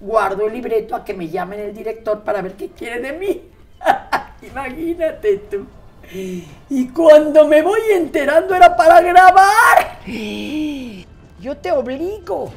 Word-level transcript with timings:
guardo 0.00 0.46
el 0.46 0.52
libreto 0.52 0.94
a 0.94 1.04
que 1.04 1.14
me 1.14 1.28
llamen 1.28 1.60
el 1.60 1.74
director 1.74 2.22
para 2.22 2.42
ver 2.42 2.54
qué 2.54 2.70
quiere 2.70 3.00
de 3.00 3.12
mí. 3.12 3.42
Imagínate 4.42 5.38
tú. 5.50 5.66
Y 6.12 6.88
cuando 6.88 7.48
me 7.48 7.62
voy 7.62 7.80
enterando 7.92 8.54
era 8.54 8.76
para 8.76 9.00
grabar. 9.00 10.00
Yo 11.40 11.56
te 11.56 11.72
obligo 11.72 12.52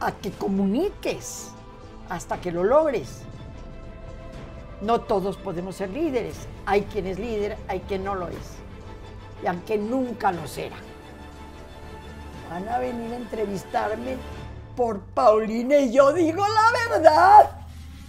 a 0.00 0.12
que 0.12 0.30
comuniques 0.30 1.50
hasta 2.08 2.40
que 2.40 2.52
lo 2.52 2.64
logres. 2.64 3.22
No 4.80 5.00
todos 5.00 5.36
podemos 5.36 5.76
ser 5.76 5.90
líderes. 5.90 6.46
Hay 6.66 6.82
quien 6.82 7.06
es 7.06 7.18
líder, 7.18 7.56
hay 7.66 7.80
quien 7.80 8.04
no 8.04 8.14
lo 8.14 8.28
es. 8.28 8.56
Y 9.42 9.46
aunque 9.46 9.76
nunca 9.76 10.30
lo 10.30 10.46
será. 10.46 10.76
Van 12.50 12.68
a 12.68 12.78
venir 12.78 13.12
a 13.12 13.16
entrevistarme 13.16 14.16
por 14.78 15.00
Paulina 15.00 15.76
y 15.78 15.92
yo 15.92 16.12
digo 16.12 16.40
la 16.46 16.98
verdad. 16.98 17.50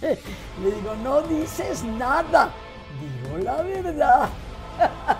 Le 0.00 0.70
digo, 0.70 0.94
no 1.02 1.20
dices 1.22 1.82
nada. 1.82 2.52
Digo 3.00 3.38
la 3.38 3.60
verdad. 3.62 4.28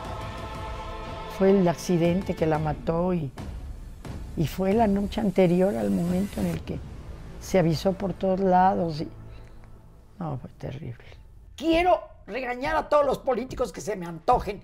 Fue 1.39 1.51
el 1.51 1.67
accidente 1.67 2.37
que 2.37 2.47
la 2.47 2.61
mató 2.61 3.13
y, 3.13 3.33
y 4.37 4.47
fue 4.47 4.75
la 4.75 4.87
noche 4.87 5.21
anterior 5.21 5.75
al 5.75 5.91
momento 5.91 6.41
en 6.41 6.47
el 6.47 6.61
que 6.61 6.79
se 7.41 7.59
avisó 7.59 7.95
por 7.95 8.13
todos 8.13 8.39
lados. 8.39 9.01
Y... 9.01 9.09
No, 10.19 10.39
fue 10.39 10.51
terrible. 10.59 11.05
Quiero 11.57 11.99
regañar 12.31 12.77
a 12.77 12.89
todos 12.89 13.05
los 13.05 13.19
políticos 13.19 13.73
que 13.73 13.81
se 13.81 13.97
me 13.97 14.07
antojen. 14.07 14.63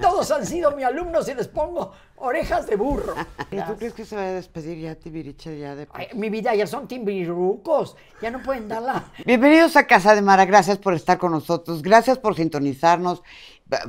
Todos 0.00 0.30
han 0.30 0.46
sido 0.46 0.70
mis 0.72 0.84
alumnos 0.84 1.28
y 1.28 1.34
les 1.34 1.48
pongo 1.48 1.92
orejas 2.16 2.66
de 2.66 2.76
burro. 2.76 3.14
¿Y 3.50 3.60
tú 3.62 3.76
crees 3.76 3.92
que 3.92 4.04
se 4.04 4.16
va 4.16 4.22
a 4.22 4.32
despedir 4.32 4.78
ya 4.78 4.94
Tibiriche 4.94 5.58
ya 5.58 5.74
de 5.74 5.88
Ay, 5.92 6.08
mi 6.14 6.30
vida 6.30 6.54
ya 6.54 6.66
son 6.66 6.88
timbirucos, 6.88 7.96
ya 8.20 8.30
no 8.30 8.42
pueden 8.42 8.68
darla. 8.68 9.04
Bienvenidos 9.24 9.76
a 9.76 9.86
Casa 9.86 10.14
de 10.14 10.22
Mara, 10.22 10.44
gracias 10.44 10.78
por 10.78 10.94
estar 10.94 11.18
con 11.18 11.32
nosotros, 11.32 11.82
gracias 11.82 12.18
por 12.18 12.34
sintonizarnos, 12.34 13.22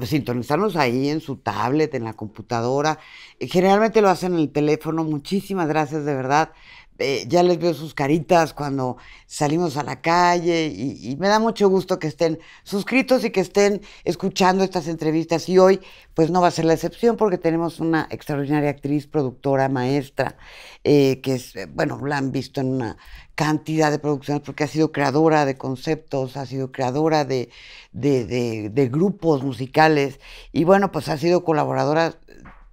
sintonizarnos 0.03 0.75
ahí 0.75 1.09
en 1.09 1.21
su 1.21 1.37
tablet, 1.37 1.93
en 1.95 2.03
la 2.03 2.13
computadora. 2.13 2.99
Generalmente 3.39 4.01
lo 4.01 4.09
hacen 4.09 4.33
en 4.33 4.39
el 4.39 4.51
teléfono, 4.51 5.03
muchísimas 5.03 5.67
gracias 5.67 6.05
de 6.05 6.15
verdad. 6.15 6.51
Eh, 6.99 7.25
ya 7.29 7.43
les 7.43 7.57
veo 7.57 7.73
sus 7.73 7.93
caritas 7.93 8.53
cuando 8.53 8.97
salimos 9.25 9.77
a 9.77 9.83
la 9.83 10.01
calle 10.01 10.67
y, 10.67 11.15
me 11.17 11.29
da 11.29 11.39
mucho 11.39 11.69
gusto 11.69 11.97
que 11.97 12.07
estén 12.07 12.39
suscritos 12.63 13.23
y 13.23 13.29
que 13.31 13.39
estén 13.39 13.81
escuchando 14.03 14.65
estas 14.65 14.87
entrevistas. 14.87 15.47
Y 15.47 15.57
hoy, 15.59 15.79
pues 16.13 16.29
no 16.29 16.41
va 16.41 16.47
a 16.47 16.51
ser 16.51 16.65
la 16.65 16.73
excepción 16.73 17.15
porque 17.15 17.37
tenemos 17.37 17.79
una 17.79 18.07
extraordinaria 18.11 18.69
actriz, 18.69 19.07
productora, 19.07 19.69
maestra, 19.69 20.37
eh, 20.83 21.21
que 21.21 21.35
es, 21.35 21.53
bueno, 21.73 22.05
la 22.05 22.17
han 22.17 22.33
visto 22.33 22.59
en 22.59 22.67
una 22.67 22.97
cantidad 23.35 23.91
de 23.91 23.99
producciones 23.99 24.43
porque 24.43 24.65
ha 24.65 24.67
sido 24.67 24.91
creadora 24.91 25.45
de 25.45 25.57
conceptos, 25.57 26.35
ha 26.35 26.45
sido 26.45 26.73
creadora 26.73 27.23
de, 27.23 27.49
de 27.93 28.89
grupos 28.91 29.43
musicales 29.43 30.19
y 30.51 30.65
bueno, 30.65 30.91
pues 30.91 31.07
ha 31.07 31.17
sido 31.17 31.45
colaboradora 31.45 32.19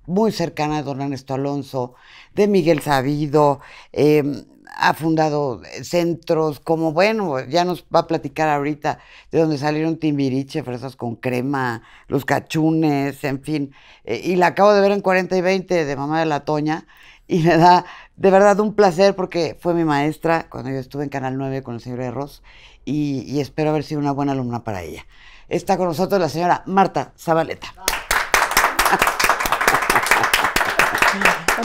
muy 0.06 0.33
cercana 0.33 0.77
de 0.77 0.83
don 0.83 1.00
Ernesto 1.00 1.34
Alonso, 1.34 1.94
de 2.34 2.49
Miguel 2.49 2.81
Sabido, 2.81 3.61
eh, 3.93 4.44
ha 4.77 4.94
fundado 4.94 5.62
centros 5.83 6.61
como, 6.61 6.93
bueno, 6.93 7.41
ya 7.47 7.65
nos 7.65 7.84
va 7.94 8.00
a 8.00 8.06
platicar 8.06 8.49
ahorita 8.49 8.99
de 9.31 9.41
donde 9.41 9.59
salieron 9.59 9.97
Timbiriche, 9.97 10.62
fresas 10.62 10.97
con 10.97 11.16
crema, 11.16 11.83
los 12.09 12.25
cachunes, 12.25 13.22
en 13.25 13.43
fin. 13.43 13.72
Eh, 14.05 14.21
y 14.22 14.37
la 14.37 14.49
acabo 14.49 14.72
de 14.72 14.81
ver 14.81 14.93
en 14.93 15.00
40 15.00 15.37
y 15.37 15.41
20 15.41 15.84
de 15.84 15.97
Mamá 15.97 16.21
de 16.21 16.27
la 16.27 16.41
Toña 16.45 16.87
y 17.27 17.41
me 17.41 17.56
da 17.56 17.84
de 18.16 18.31
verdad 18.31 18.61
un 18.61 18.75
placer 18.75 19.16
porque 19.16 19.56
fue 19.59 19.75
mi 19.75 19.84
maestra 19.84 20.49
cuando 20.50 20.71
yo 20.71 20.77
estuve 20.77 21.05
en 21.05 21.11
Canal 21.11 21.39
9 21.39 21.62
con 21.62 21.75
el 21.75 21.81
señor 21.81 22.00
Erros 22.00 22.43
y, 22.84 23.22
y 23.27 23.41
espero 23.41 23.71
haber 23.71 23.83
sido 23.83 24.00
una 24.00 24.12
buena 24.12 24.33
alumna 24.33 24.62
para 24.62 24.83
ella. 24.83 25.06
Está 25.49 25.77
con 25.77 25.87
nosotros 25.89 26.21
la 26.21 26.28
señora 26.28 26.62
Marta 26.66 27.12
Zabaleta. 27.16 27.72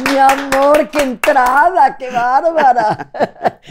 Mi 0.03 0.17
amor, 0.17 0.89
qué 0.89 1.03
entrada, 1.03 1.97
qué 1.97 2.09
bárbara. 2.09 3.12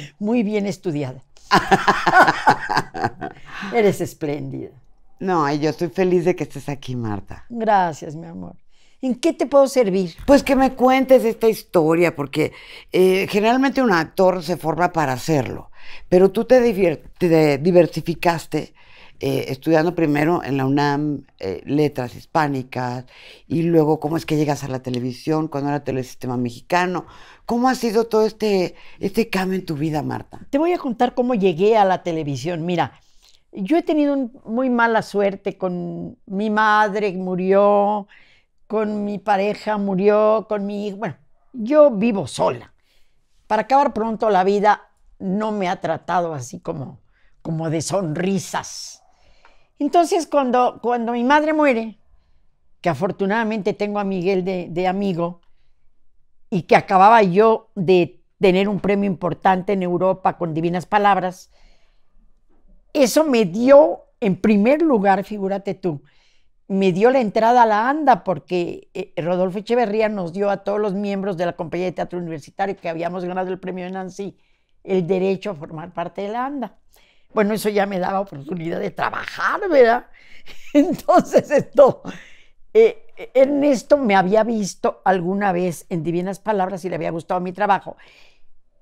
Muy 0.18 0.42
bien 0.42 0.66
estudiada. 0.66 1.20
Eres 3.74 4.00
espléndida. 4.00 4.70
No, 5.18 5.52
yo 5.54 5.70
estoy 5.70 5.88
feliz 5.88 6.24
de 6.24 6.34
que 6.34 6.44
estés 6.44 6.68
aquí, 6.68 6.96
Marta. 6.96 7.44
Gracias, 7.48 8.14
mi 8.16 8.26
amor. 8.26 8.54
¿En 9.02 9.14
qué 9.14 9.32
te 9.32 9.46
puedo 9.46 9.66
servir? 9.66 10.14
Pues 10.26 10.42
que 10.42 10.56
me 10.56 10.74
cuentes 10.74 11.24
esta 11.24 11.48
historia, 11.48 12.14
porque 12.14 12.52
eh, 12.92 13.26
generalmente 13.30 13.82
un 13.82 13.92
actor 13.92 14.42
se 14.42 14.56
forma 14.56 14.92
para 14.92 15.14
hacerlo, 15.14 15.70
pero 16.08 16.30
tú 16.30 16.44
te, 16.44 16.60
te 17.18 17.58
diversificaste 17.58 18.74
eh, 19.20 19.46
estudiando 19.48 19.94
primero 19.94 20.42
en 20.42 20.56
la 20.56 20.64
UNAM 20.64 21.24
eh, 21.38 21.60
letras 21.66 22.14
hispánicas 22.14 23.04
y 23.46 23.62
luego 23.62 24.00
cómo 24.00 24.16
es 24.16 24.24
que 24.24 24.36
llegas 24.36 24.64
a 24.64 24.68
la 24.68 24.82
televisión 24.82 25.48
cuando 25.48 25.68
era 25.68 25.84
Telesistema 25.84 26.38
Mexicano. 26.38 27.06
¿Cómo 27.44 27.68
ha 27.68 27.74
sido 27.74 28.04
todo 28.04 28.24
este, 28.24 28.74
este 28.98 29.28
cambio 29.28 29.58
en 29.58 29.66
tu 29.66 29.76
vida, 29.76 30.02
Marta? 30.02 30.40
Te 30.48 30.56
voy 30.56 30.72
a 30.72 30.78
contar 30.78 31.14
cómo 31.14 31.34
llegué 31.34 31.76
a 31.76 31.84
la 31.84 32.02
televisión. 32.02 32.64
Mira, 32.64 32.98
yo 33.52 33.76
he 33.76 33.82
tenido 33.82 34.16
muy 34.44 34.70
mala 34.70 35.02
suerte 35.02 35.58
con 35.58 36.16
mi 36.24 36.48
madre, 36.48 37.12
murió, 37.12 38.06
con 38.66 39.04
mi 39.04 39.18
pareja, 39.18 39.76
murió, 39.76 40.46
con 40.48 40.64
mi 40.64 40.86
hijo. 40.86 40.96
Bueno, 40.96 41.16
yo 41.52 41.90
vivo 41.90 42.26
sola. 42.26 42.72
Para 43.46 43.62
acabar 43.62 43.92
pronto 43.92 44.30
la 44.30 44.44
vida 44.44 44.90
no 45.18 45.52
me 45.52 45.68
ha 45.68 45.80
tratado 45.80 46.32
así 46.32 46.60
como, 46.60 47.00
como 47.42 47.68
de 47.68 47.82
sonrisas. 47.82 48.99
Entonces, 49.80 50.26
cuando, 50.26 50.78
cuando 50.82 51.12
mi 51.12 51.24
madre 51.24 51.54
muere, 51.54 51.98
que 52.82 52.90
afortunadamente 52.90 53.72
tengo 53.72 53.98
a 53.98 54.04
Miguel 54.04 54.44
de, 54.44 54.86
amigo, 54.86 55.40
y 56.50 56.62
que 56.62 56.76
acababa 56.76 57.22
yo 57.22 57.70
de 57.74 58.20
tener 58.38 58.68
un 58.68 58.80
premio 58.80 59.08
importante 59.08 59.72
en 59.72 59.82
Europa 59.82 60.36
con 60.36 60.52
Divinas 60.52 60.84
Palabras, 60.84 61.50
eso 62.92 63.24
me 63.24 63.46
dio, 63.46 64.02
en 64.20 64.36
primer 64.36 64.82
lugar, 64.82 65.24
figúrate 65.24 65.72
tú, 65.72 66.02
me 66.68 66.92
dio 66.92 67.10
la 67.10 67.20
entrada 67.20 67.62
a 67.62 67.66
la 67.66 67.88
ANDA 67.88 68.22
porque 68.22 68.90
eh, 68.92 69.14
Rodolfo 69.16 69.58
Echeverría 69.60 70.10
nos 70.10 70.34
dio 70.34 70.50
a 70.50 70.58
todos 70.58 70.78
los 70.78 70.92
miembros 70.92 71.38
de 71.38 71.46
la 71.46 71.54
compañía 71.54 71.86
de 71.86 71.92
teatro 71.92 72.18
universitario 72.18 72.76
que 72.76 72.90
habíamos 72.90 73.24
ganado 73.24 73.50
el 73.50 73.58
premio 73.58 73.86
de 73.86 73.92
Nancy 73.92 74.36
el 74.84 75.06
derecho 75.06 75.50
a 75.50 75.54
formar 75.54 75.94
parte 75.94 76.22
de 76.22 76.28
la 76.28 76.44
ANDA. 76.44 76.76
Bueno, 77.32 77.54
eso 77.54 77.68
ya 77.68 77.86
me 77.86 77.98
daba 77.98 78.20
oportunidad 78.20 78.80
de 78.80 78.90
trabajar, 78.90 79.60
¿verdad? 79.68 80.06
Entonces 80.74 81.50
esto, 81.50 82.02
eh, 82.74 83.30
Ernesto 83.34 83.96
me 83.96 84.16
había 84.16 84.44
visto 84.44 85.00
alguna 85.04 85.52
vez 85.52 85.86
en 85.88 86.02
Divinas 86.02 86.40
Palabras 86.40 86.84
y 86.84 86.88
le 86.88 86.96
había 86.96 87.10
gustado 87.10 87.40
mi 87.40 87.52
trabajo. 87.52 87.96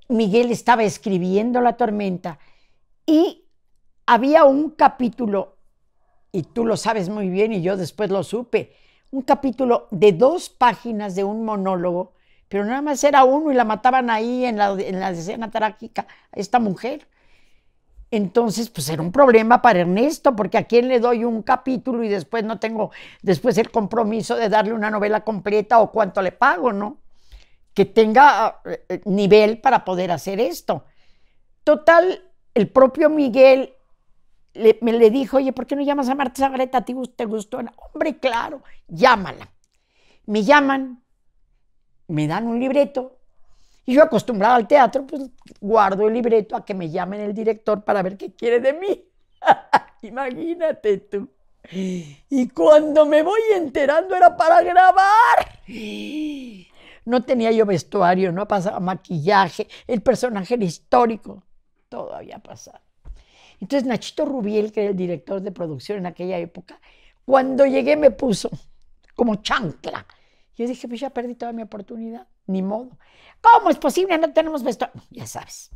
Miguel 0.08 0.50
estaba 0.50 0.84
escribiendo 0.84 1.60
La 1.60 1.76
Tormenta 1.76 2.38
y 3.04 3.44
había 4.06 4.44
un 4.44 4.70
capítulo, 4.70 5.56
y 6.32 6.42
tú 6.42 6.64
lo 6.64 6.76
sabes 6.76 7.08
muy 7.08 7.28
bien 7.28 7.52
y 7.52 7.62
yo 7.62 7.76
después 7.76 8.10
lo 8.10 8.22
supe, 8.22 8.74
un 9.10 9.22
capítulo 9.22 9.88
de 9.90 10.12
dos 10.12 10.48
páginas 10.48 11.14
de 11.14 11.24
un 11.24 11.44
monólogo 11.44 12.12
pero 12.48 12.64
nada 12.64 12.82
más 12.82 13.04
era 13.04 13.24
uno 13.24 13.52
y 13.52 13.54
la 13.54 13.64
mataban 13.64 14.10
ahí 14.10 14.44
en 14.44 14.56
la, 14.56 14.70
en 14.70 15.00
la 15.00 15.10
escena 15.10 15.50
trágica 15.50 16.06
esta 16.32 16.58
mujer. 16.58 17.06
Entonces, 18.10 18.70
pues 18.70 18.88
era 18.88 19.02
un 19.02 19.12
problema 19.12 19.60
para 19.60 19.80
Ernesto, 19.80 20.34
porque 20.34 20.56
a 20.56 20.64
quién 20.64 20.88
le 20.88 20.98
doy 20.98 21.24
un 21.24 21.42
capítulo 21.42 22.02
y 22.02 22.08
después 22.08 22.42
no 22.44 22.58
tengo 22.58 22.90
después 23.20 23.58
el 23.58 23.70
compromiso 23.70 24.34
de 24.36 24.48
darle 24.48 24.72
una 24.72 24.90
novela 24.90 25.24
completa 25.24 25.80
o 25.80 25.92
cuánto 25.92 26.22
le 26.22 26.32
pago, 26.32 26.72
¿no? 26.72 26.98
Que 27.74 27.84
tenga 27.84 28.62
eh, 28.64 28.84
eh, 28.88 29.02
nivel 29.04 29.60
para 29.60 29.84
poder 29.84 30.10
hacer 30.10 30.40
esto. 30.40 30.84
Total, 31.64 32.22
el 32.54 32.68
propio 32.70 33.10
Miguel 33.10 33.74
me 34.80 34.92
le 34.92 35.10
dijo, 35.10 35.36
oye, 35.36 35.52
¿por 35.52 35.66
qué 35.66 35.76
no 35.76 35.82
llamas 35.82 36.08
a 36.08 36.14
Marta 36.14 36.42
Zagareta? 36.42 36.78
¿A 36.78 36.84
ti 36.84 36.94
te 37.14 37.26
gustó? 37.26 37.60
Hombre, 37.92 38.18
claro, 38.18 38.62
llámala. 38.88 39.50
Me 40.26 40.42
llaman, 40.42 41.02
me 42.08 42.26
dan 42.26 42.46
un 42.46 42.58
libreto, 42.58 43.17
y 43.88 43.94
yo 43.94 44.02
acostumbrada 44.02 44.56
al 44.56 44.68
teatro, 44.68 45.06
pues 45.06 45.30
guardo 45.62 46.08
el 46.08 46.12
libreto 46.12 46.54
a 46.54 46.62
que 46.62 46.74
me 46.74 46.90
llamen 46.90 47.22
el 47.22 47.32
director 47.32 47.82
para 47.84 48.02
ver 48.02 48.18
qué 48.18 48.34
quiere 48.34 48.60
de 48.60 48.74
mí. 48.74 49.02
Imagínate 50.02 50.98
tú. 50.98 51.26
Y 51.72 52.48
cuando 52.50 53.06
me 53.06 53.22
voy 53.22 53.40
enterando 53.54 54.14
era 54.14 54.36
para 54.36 54.60
grabar. 54.60 55.62
No 57.06 57.22
tenía 57.24 57.50
yo 57.50 57.64
vestuario, 57.64 58.30
no 58.30 58.46
pasaba 58.46 58.78
maquillaje, 58.78 59.66
el 59.86 60.02
personaje 60.02 60.52
era 60.52 60.64
histórico, 60.66 61.44
todo 61.88 62.14
había 62.14 62.40
pasado. 62.40 62.80
Entonces 63.58 63.88
Nachito 63.88 64.26
Rubiel, 64.26 64.70
que 64.70 64.82
era 64.82 64.90
el 64.90 64.96
director 64.98 65.40
de 65.40 65.50
producción 65.50 65.96
en 65.96 66.04
aquella 66.04 66.36
época, 66.36 66.78
cuando 67.24 67.64
llegué 67.64 67.96
me 67.96 68.10
puso 68.10 68.50
como 69.14 69.36
chancla. 69.36 70.06
Yo 70.56 70.66
dije, 70.66 70.86
pues 70.88 71.00
ya 71.00 71.08
perdí 71.08 71.36
toda 71.36 71.54
mi 71.54 71.62
oportunidad, 71.62 72.26
ni 72.48 72.62
modo. 72.62 72.98
¿Cómo 73.40 73.70
es 73.70 73.78
posible? 73.78 74.18
No 74.18 74.32
tenemos 74.32 74.64
vestuario. 74.64 75.00
Ya 75.10 75.26
sabes, 75.26 75.70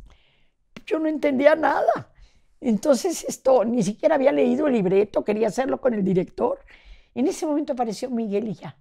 yo 0.85 0.99
no 0.99 1.07
entendía 1.07 1.55
nada. 1.55 2.11
Entonces 2.59 3.25
esto, 3.27 3.63
ni 3.65 3.83
siquiera 3.83 4.15
había 4.15 4.31
leído 4.31 4.67
el 4.67 4.73
libreto, 4.73 5.23
quería 5.23 5.47
hacerlo 5.47 5.79
con 5.79 5.93
el 5.93 6.03
director. 6.03 6.59
En 7.15 7.27
ese 7.27 7.45
momento 7.45 7.73
apareció 7.73 8.09
Miguel 8.09 8.47
y 8.49 8.53
ya, 8.55 8.77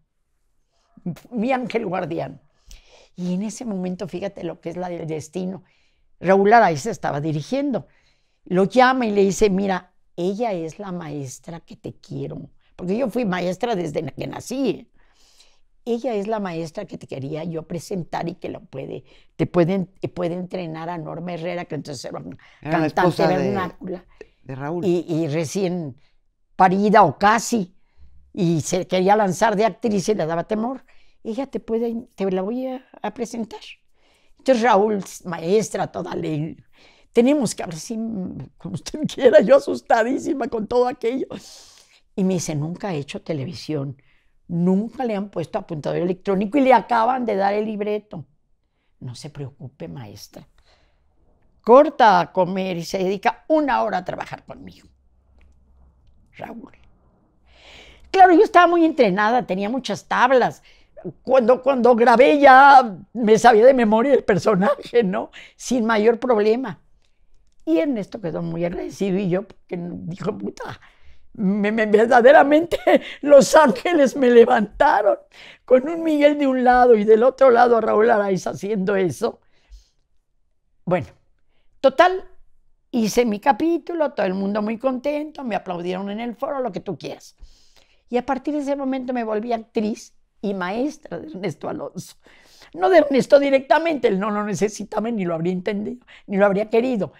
mi 1.30 1.52
ángel 1.52 1.86
guardián. 1.86 2.40
Y 3.16 3.34
en 3.34 3.42
ese 3.42 3.64
momento, 3.64 4.08
fíjate 4.08 4.42
lo 4.44 4.60
que 4.60 4.70
es 4.70 4.76
la 4.76 4.88
del 4.88 5.06
destino. 5.06 5.64
Raúl 6.20 6.52
Araiza 6.52 6.90
estaba 6.90 7.20
dirigiendo. 7.20 7.86
Lo 8.44 8.64
llama 8.64 9.06
y 9.06 9.10
le 9.10 9.22
dice, 9.22 9.50
mira, 9.50 9.92
ella 10.16 10.52
es 10.52 10.78
la 10.78 10.92
maestra 10.92 11.60
que 11.60 11.76
te 11.76 11.94
quiero. 11.94 12.50
Porque 12.76 12.96
yo 12.96 13.10
fui 13.10 13.24
maestra 13.24 13.74
desde 13.74 14.02
que 14.12 14.26
nací. 14.26 14.88
Ella 15.84 16.14
es 16.14 16.28
la 16.28 16.40
maestra 16.40 16.84
que 16.84 16.98
te 16.98 17.06
quería 17.06 17.44
yo 17.44 17.64
presentar 17.64 18.28
y 18.28 18.34
que 18.34 18.48
lo 18.48 18.60
puede, 18.60 19.04
te 19.36 19.46
puede, 19.46 19.86
puede 20.14 20.34
entrenar 20.34 20.88
a 20.88 20.98
Norma 20.98 21.34
Herrera, 21.34 21.64
que 21.64 21.74
entonces 21.74 22.04
era 22.04 22.18
una 22.18 22.36
cantante 22.60 23.26
vernácula. 23.26 24.04
De, 24.42 24.54
Raúl. 24.54 24.84
Y, 24.84 25.26
recién 25.28 25.96
parida 26.56 27.02
o 27.02 27.18
casi, 27.18 27.74
y 28.32 28.60
se 28.60 28.86
quería 28.86 29.16
lanzar 29.16 29.56
de 29.56 29.64
actriz 29.64 30.08
y 30.08 30.14
le 30.14 30.26
daba 30.26 30.44
temor. 30.44 30.84
Ella 31.24 31.46
te 31.46 31.60
puede, 31.60 32.08
te 32.14 32.30
la 32.30 32.42
voy 32.42 32.66
a, 32.66 33.14
presentar. 33.14 33.60
Entonces 34.38 34.62
Raúl, 34.62 35.02
maestra, 35.24 35.86
toda 35.86 36.14
ley. 36.14 36.56
Tenemos 37.12 37.54
que 37.54 37.62
hablar 37.62 37.76
así, 37.76 37.96
como 38.56 38.74
usted 38.74 39.00
quiera, 39.12 39.40
yo 39.40 39.56
asustadísima 39.56 40.48
con 40.48 40.66
todo 40.66 40.88
aquello. 40.88 41.26
Y 42.14 42.24
me 42.24 42.34
dice, 42.34 42.54
nunca 42.54 42.94
he 42.94 42.98
hecho 42.98 43.22
televisión 43.22 43.96
Nunca 44.52 45.06
le 45.06 45.16
han 45.16 45.30
puesto 45.30 45.58
apuntador 45.58 46.02
electrónico 46.02 46.58
y 46.58 46.60
le 46.60 46.74
acaban 46.74 47.24
de 47.24 47.36
dar 47.36 47.54
el 47.54 47.64
libreto. 47.64 48.26
No 49.00 49.14
se 49.14 49.30
preocupe, 49.30 49.88
maestra. 49.88 50.46
Corta 51.62 52.20
a 52.20 52.32
comer 52.32 52.76
y 52.76 52.84
se 52.84 52.98
dedica 52.98 53.46
una 53.48 53.82
hora 53.82 53.96
a 53.96 54.04
trabajar 54.04 54.44
conmigo. 54.44 54.88
Raúl. 56.36 56.76
Claro, 58.10 58.34
yo 58.34 58.42
estaba 58.42 58.66
muy 58.66 58.84
entrenada, 58.84 59.46
tenía 59.46 59.70
muchas 59.70 60.06
tablas. 60.06 60.62
Cuando, 61.22 61.62
cuando 61.62 61.96
grabé 61.96 62.38
ya 62.38 62.94
me 63.14 63.38
sabía 63.38 63.64
de 63.64 63.72
memoria 63.72 64.12
el 64.12 64.22
personaje, 64.22 65.02
¿no? 65.02 65.30
Sin 65.56 65.86
mayor 65.86 66.18
problema. 66.20 66.78
Y 67.64 67.78
Ernesto 67.78 68.20
quedó 68.20 68.42
muy 68.42 68.66
agradecido 68.66 69.16
y 69.16 69.30
yo, 69.30 69.44
porque 69.44 69.78
dijo, 69.80 70.36
puta, 70.36 70.78
verdaderamente 71.34 72.78
los 73.22 73.54
ángeles 73.54 74.16
me 74.16 74.30
levantaron 74.30 75.18
con 75.64 75.88
un 75.88 76.02
Miguel 76.02 76.38
de 76.38 76.46
un 76.46 76.64
lado 76.64 76.94
y 76.94 77.04
del 77.04 77.22
otro 77.22 77.50
lado 77.50 77.76
a 77.76 77.80
Raúl 77.80 78.10
Araiz 78.10 78.46
haciendo 78.46 78.96
eso. 78.96 79.40
Bueno, 80.84 81.06
total, 81.80 82.24
hice 82.90 83.24
mi 83.24 83.40
capítulo, 83.40 84.12
todo 84.12 84.26
el 84.26 84.34
mundo 84.34 84.62
muy 84.62 84.78
contento, 84.78 85.44
me 85.44 85.56
aplaudieron 85.56 86.10
en 86.10 86.20
el 86.20 86.34
foro, 86.34 86.60
lo 86.60 86.72
que 86.72 86.80
tú 86.80 86.98
quieras. 86.98 87.36
Y 88.10 88.18
a 88.18 88.26
partir 88.26 88.54
de 88.54 88.60
ese 88.60 88.76
momento 88.76 89.12
me 89.12 89.24
volví 89.24 89.52
actriz 89.52 90.14
y 90.42 90.54
maestra 90.54 91.18
de 91.18 91.28
Ernesto 91.28 91.68
Alonso. 91.68 92.16
No 92.74 92.90
de 92.90 92.98
Ernesto 92.98 93.38
directamente, 93.38 94.08
él 94.08 94.18
no 94.18 94.30
lo 94.30 94.44
necesitaba 94.44 95.10
ni 95.10 95.24
lo 95.24 95.34
habría 95.34 95.52
entendido, 95.52 96.04
ni 96.26 96.36
lo 96.36 96.46
habría 96.46 96.68
querido, 96.68 97.12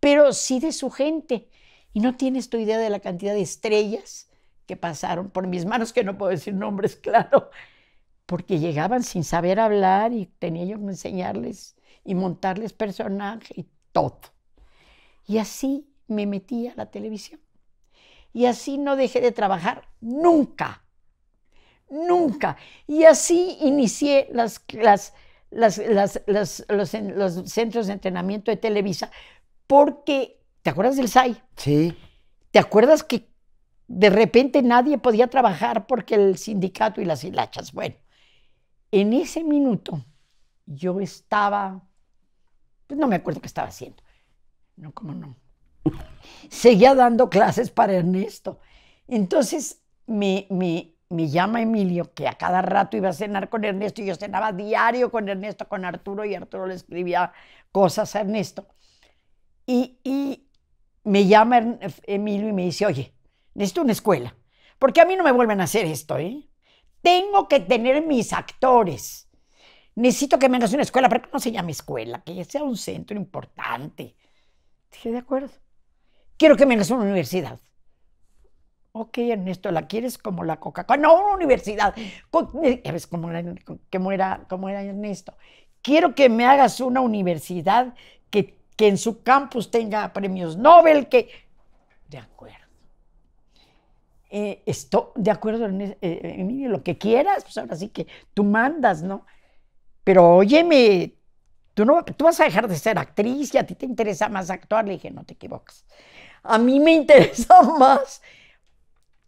pero 0.00 0.32
sí 0.32 0.60
de 0.60 0.72
su 0.72 0.90
gente 0.90 1.48
y 1.92 2.00
no 2.00 2.16
tienes 2.16 2.50
tu 2.50 2.56
idea 2.56 2.78
de 2.78 2.90
la 2.90 3.00
cantidad 3.00 3.34
de 3.34 3.42
estrellas 3.42 4.28
que 4.66 4.76
pasaron 4.76 5.30
por 5.30 5.46
mis 5.46 5.64
manos, 5.64 5.92
que 5.92 6.04
no 6.04 6.18
puedo 6.18 6.30
decir 6.30 6.54
nombres, 6.54 6.96
claro, 7.02 7.50
porque 8.26 8.58
llegaban 8.58 9.02
sin 9.02 9.24
saber 9.24 9.58
hablar 9.58 10.12
y 10.12 10.26
tenía 10.26 10.64
yo 10.64 10.78
que 10.78 10.84
enseñarles 10.84 11.76
y 12.04 12.14
montarles 12.14 12.72
personaje 12.72 13.54
y 13.56 13.66
todo. 13.92 14.20
Y 15.26 15.38
así 15.38 15.88
me 16.06 16.26
metí 16.26 16.68
a 16.68 16.74
la 16.74 16.90
televisión. 16.90 17.40
Y 18.32 18.46
así 18.46 18.78
no 18.78 18.96
dejé 18.96 19.20
de 19.20 19.32
trabajar 19.32 19.88
nunca, 20.00 20.84
nunca. 21.88 22.56
Y 22.86 23.04
así 23.04 23.56
inicié 23.60 24.28
las, 24.30 24.62
los 25.50 27.42
centros 27.46 27.86
de 27.86 27.92
entrenamiento 27.92 28.50
de 28.50 28.58
Televisa, 28.58 29.10
porque 29.66 30.37
¿Te 30.68 30.72
acuerdas 30.72 30.96
del 30.96 31.08
SAI? 31.08 31.42
Sí. 31.56 31.96
¿Te 32.50 32.58
acuerdas 32.58 33.02
que 33.02 33.26
de 33.86 34.10
repente 34.10 34.60
nadie 34.60 34.98
podía 34.98 35.28
trabajar 35.28 35.86
porque 35.86 36.14
el 36.14 36.36
sindicato 36.36 37.00
y 37.00 37.06
las 37.06 37.24
hilachas? 37.24 37.72
Bueno, 37.72 37.94
en 38.90 39.14
ese 39.14 39.44
minuto 39.44 40.04
yo 40.66 41.00
estaba, 41.00 41.88
pues 42.86 43.00
no 43.00 43.08
me 43.08 43.16
acuerdo 43.16 43.40
qué 43.40 43.46
estaba 43.46 43.68
haciendo. 43.68 44.02
No, 44.76 44.92
cómo 44.92 45.14
no. 45.14 45.36
Seguía 46.50 46.94
dando 46.94 47.30
clases 47.30 47.70
para 47.70 47.94
Ernesto. 47.94 48.60
Entonces 49.06 49.80
me, 50.04 50.46
me, 50.50 50.92
me 51.08 51.30
llama 51.30 51.62
Emilio, 51.62 52.12
que 52.12 52.28
a 52.28 52.34
cada 52.34 52.60
rato 52.60 52.98
iba 52.98 53.08
a 53.08 53.14
cenar 53.14 53.48
con 53.48 53.64
Ernesto, 53.64 54.02
y 54.02 54.04
yo 54.04 54.16
cenaba 54.16 54.52
diario 54.52 55.10
con 55.10 55.30
Ernesto, 55.30 55.66
con 55.66 55.86
Arturo, 55.86 56.26
y 56.26 56.34
Arturo 56.34 56.66
le 56.66 56.74
escribía 56.74 57.32
cosas 57.72 58.14
a 58.14 58.20
Ernesto. 58.20 58.66
Y, 59.64 59.98
y, 60.04 60.47
me 61.08 61.26
llama 61.26 61.78
Emilio 62.04 62.48
y 62.48 62.52
me 62.52 62.64
dice, 62.64 62.86
oye, 62.86 63.14
necesito 63.54 63.82
una 63.82 63.92
escuela, 63.92 64.36
porque 64.78 65.00
a 65.00 65.04
mí 65.04 65.16
no 65.16 65.24
me 65.24 65.32
vuelven 65.32 65.60
a 65.60 65.64
hacer 65.64 65.86
esto, 65.86 66.18
¿eh? 66.18 66.48
Tengo 67.00 67.48
que 67.48 67.60
tener 67.60 68.04
mis 68.06 68.32
actores. 68.32 69.28
Necesito 69.94 70.38
que 70.38 70.48
me 70.48 70.58
hagas 70.58 70.72
una 70.72 70.82
escuela, 70.82 71.08
pero 71.08 71.22
que 71.22 71.30
no 71.32 71.40
se 71.40 71.50
llame 71.50 71.72
escuela, 71.72 72.22
que 72.22 72.44
sea 72.44 72.62
un 72.62 72.76
centro 72.76 73.16
importante. 73.16 74.16
Dije, 74.92 75.10
de 75.10 75.18
acuerdo. 75.18 75.50
Quiero 76.36 76.56
que 76.56 76.66
me 76.66 76.74
hagas 76.74 76.90
una 76.90 77.02
universidad. 77.02 77.58
Ok, 78.92 79.18
Ernesto, 79.18 79.70
¿la 79.70 79.86
quieres 79.86 80.18
como 80.18 80.44
la 80.44 80.60
Coca-Cola? 80.60 81.00
No, 81.00 81.14
una 81.14 81.34
universidad. 81.34 81.94
¿Ves 82.84 83.06
cómo 83.06 83.30
era, 83.30 83.54
cómo, 83.90 84.12
era, 84.12 84.46
cómo 84.48 84.68
era 84.68 84.82
Ernesto? 84.82 85.36
Quiero 85.82 86.14
que 86.14 86.28
me 86.28 86.44
hagas 86.44 86.80
una 86.80 87.00
universidad 87.00 87.94
que 88.30 88.57
que 88.78 88.86
en 88.86 88.96
su 88.96 89.24
campus 89.24 89.72
tenga 89.72 90.12
premios 90.12 90.56
Nobel, 90.56 91.08
que... 91.08 91.28
De 92.08 92.16
acuerdo. 92.16 92.64
Eh, 94.30 94.62
esto, 94.66 95.12
de 95.16 95.32
acuerdo, 95.32 95.66
eh, 95.66 95.96
Emilio, 96.00 96.68
lo 96.68 96.84
que 96.84 96.96
quieras, 96.96 97.42
pues 97.42 97.58
ahora 97.58 97.74
sí 97.74 97.88
que 97.88 98.06
tú 98.34 98.44
mandas, 98.44 99.02
¿no? 99.02 99.26
Pero 100.04 100.36
óyeme, 100.36 101.16
tú, 101.74 101.84
no, 101.84 102.04
tú 102.04 102.26
vas 102.26 102.38
a 102.38 102.44
dejar 102.44 102.68
de 102.68 102.76
ser 102.76 102.98
actriz 103.00 103.52
y 103.52 103.58
a 103.58 103.66
ti 103.66 103.74
te 103.74 103.84
interesa 103.84 104.28
más 104.28 104.48
actuar. 104.48 104.84
Le 104.84 104.92
dije, 104.92 105.10
no 105.10 105.24
te 105.24 105.34
equivocas. 105.34 105.84
A 106.44 106.56
mí 106.56 106.78
me 106.78 106.92
interesa 107.02 107.60
más 107.62 108.22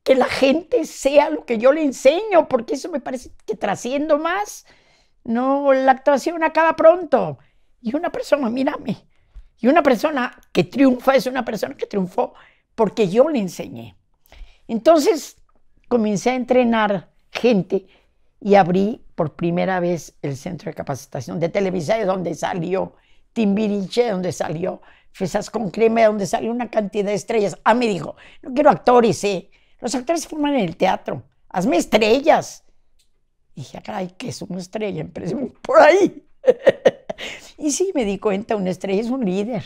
que 0.04 0.14
la 0.14 0.26
gente 0.26 0.84
sea 0.84 1.28
lo 1.28 1.44
que 1.44 1.58
yo 1.58 1.72
le 1.72 1.82
enseño, 1.82 2.46
porque 2.48 2.74
eso 2.74 2.88
me 2.88 3.00
parece 3.00 3.32
que 3.46 3.56
trasciendo 3.56 4.16
más. 4.16 4.64
No, 5.24 5.72
la 5.72 5.90
actuación 5.90 6.44
acaba 6.44 6.76
pronto. 6.76 7.38
Y 7.80 7.96
una 7.96 8.12
persona, 8.12 8.48
mírame, 8.48 9.09
y 9.60 9.68
una 9.68 9.82
persona 9.82 10.38
que 10.52 10.64
triunfa 10.64 11.14
es 11.14 11.26
una 11.26 11.44
persona 11.44 11.76
que 11.76 11.86
triunfó 11.86 12.34
porque 12.74 13.08
yo 13.08 13.28
le 13.28 13.38
enseñé. 13.38 13.96
Entonces 14.68 15.36
comencé 15.88 16.30
a 16.30 16.34
entrenar 16.34 17.10
gente 17.30 17.86
y 18.40 18.54
abrí 18.54 19.04
por 19.14 19.34
primera 19.34 19.80
vez 19.80 20.14
el 20.22 20.36
centro 20.36 20.70
de 20.70 20.74
capacitación 20.74 21.38
de 21.38 21.50
Televisa, 21.50 21.96
de 21.96 22.06
donde 22.06 22.34
salió 22.34 22.94
Timbiriche, 23.32 24.04
de 24.04 24.10
donde 24.12 24.32
salió 24.32 24.80
Fresas 25.12 25.50
con 25.50 25.70
Crema, 25.70 26.00
de 26.00 26.06
donde 26.06 26.26
salió 26.26 26.50
una 26.50 26.70
cantidad 26.70 27.04
de 27.06 27.14
estrellas. 27.14 27.58
Ah, 27.64 27.74
me 27.74 27.86
dijo, 27.86 28.16
no 28.42 28.54
quiero 28.54 28.70
actores, 28.70 29.22
¿eh? 29.24 29.50
Los 29.80 29.94
actores 29.94 30.22
se 30.22 30.28
forman 30.28 30.54
en 30.54 30.60
el 30.60 30.76
teatro. 30.76 31.22
Hazme 31.48 31.76
estrellas. 31.76 32.64
Y 33.54 33.62
dije, 33.62 33.78
"Ah, 33.78 33.82
caray, 33.82 34.14
¿qué 34.16 34.28
es 34.28 34.40
una 34.42 34.58
estrella? 34.58 35.00
Empecemos 35.00 35.52
por 35.60 35.80
ahí. 35.80 36.24
y 37.58 37.70
sí, 37.70 37.92
me 37.94 38.04
di 38.04 38.18
cuenta, 38.18 38.56
una 38.56 38.70
estrella 38.70 39.00
es 39.00 39.10
un 39.10 39.24
líder, 39.24 39.64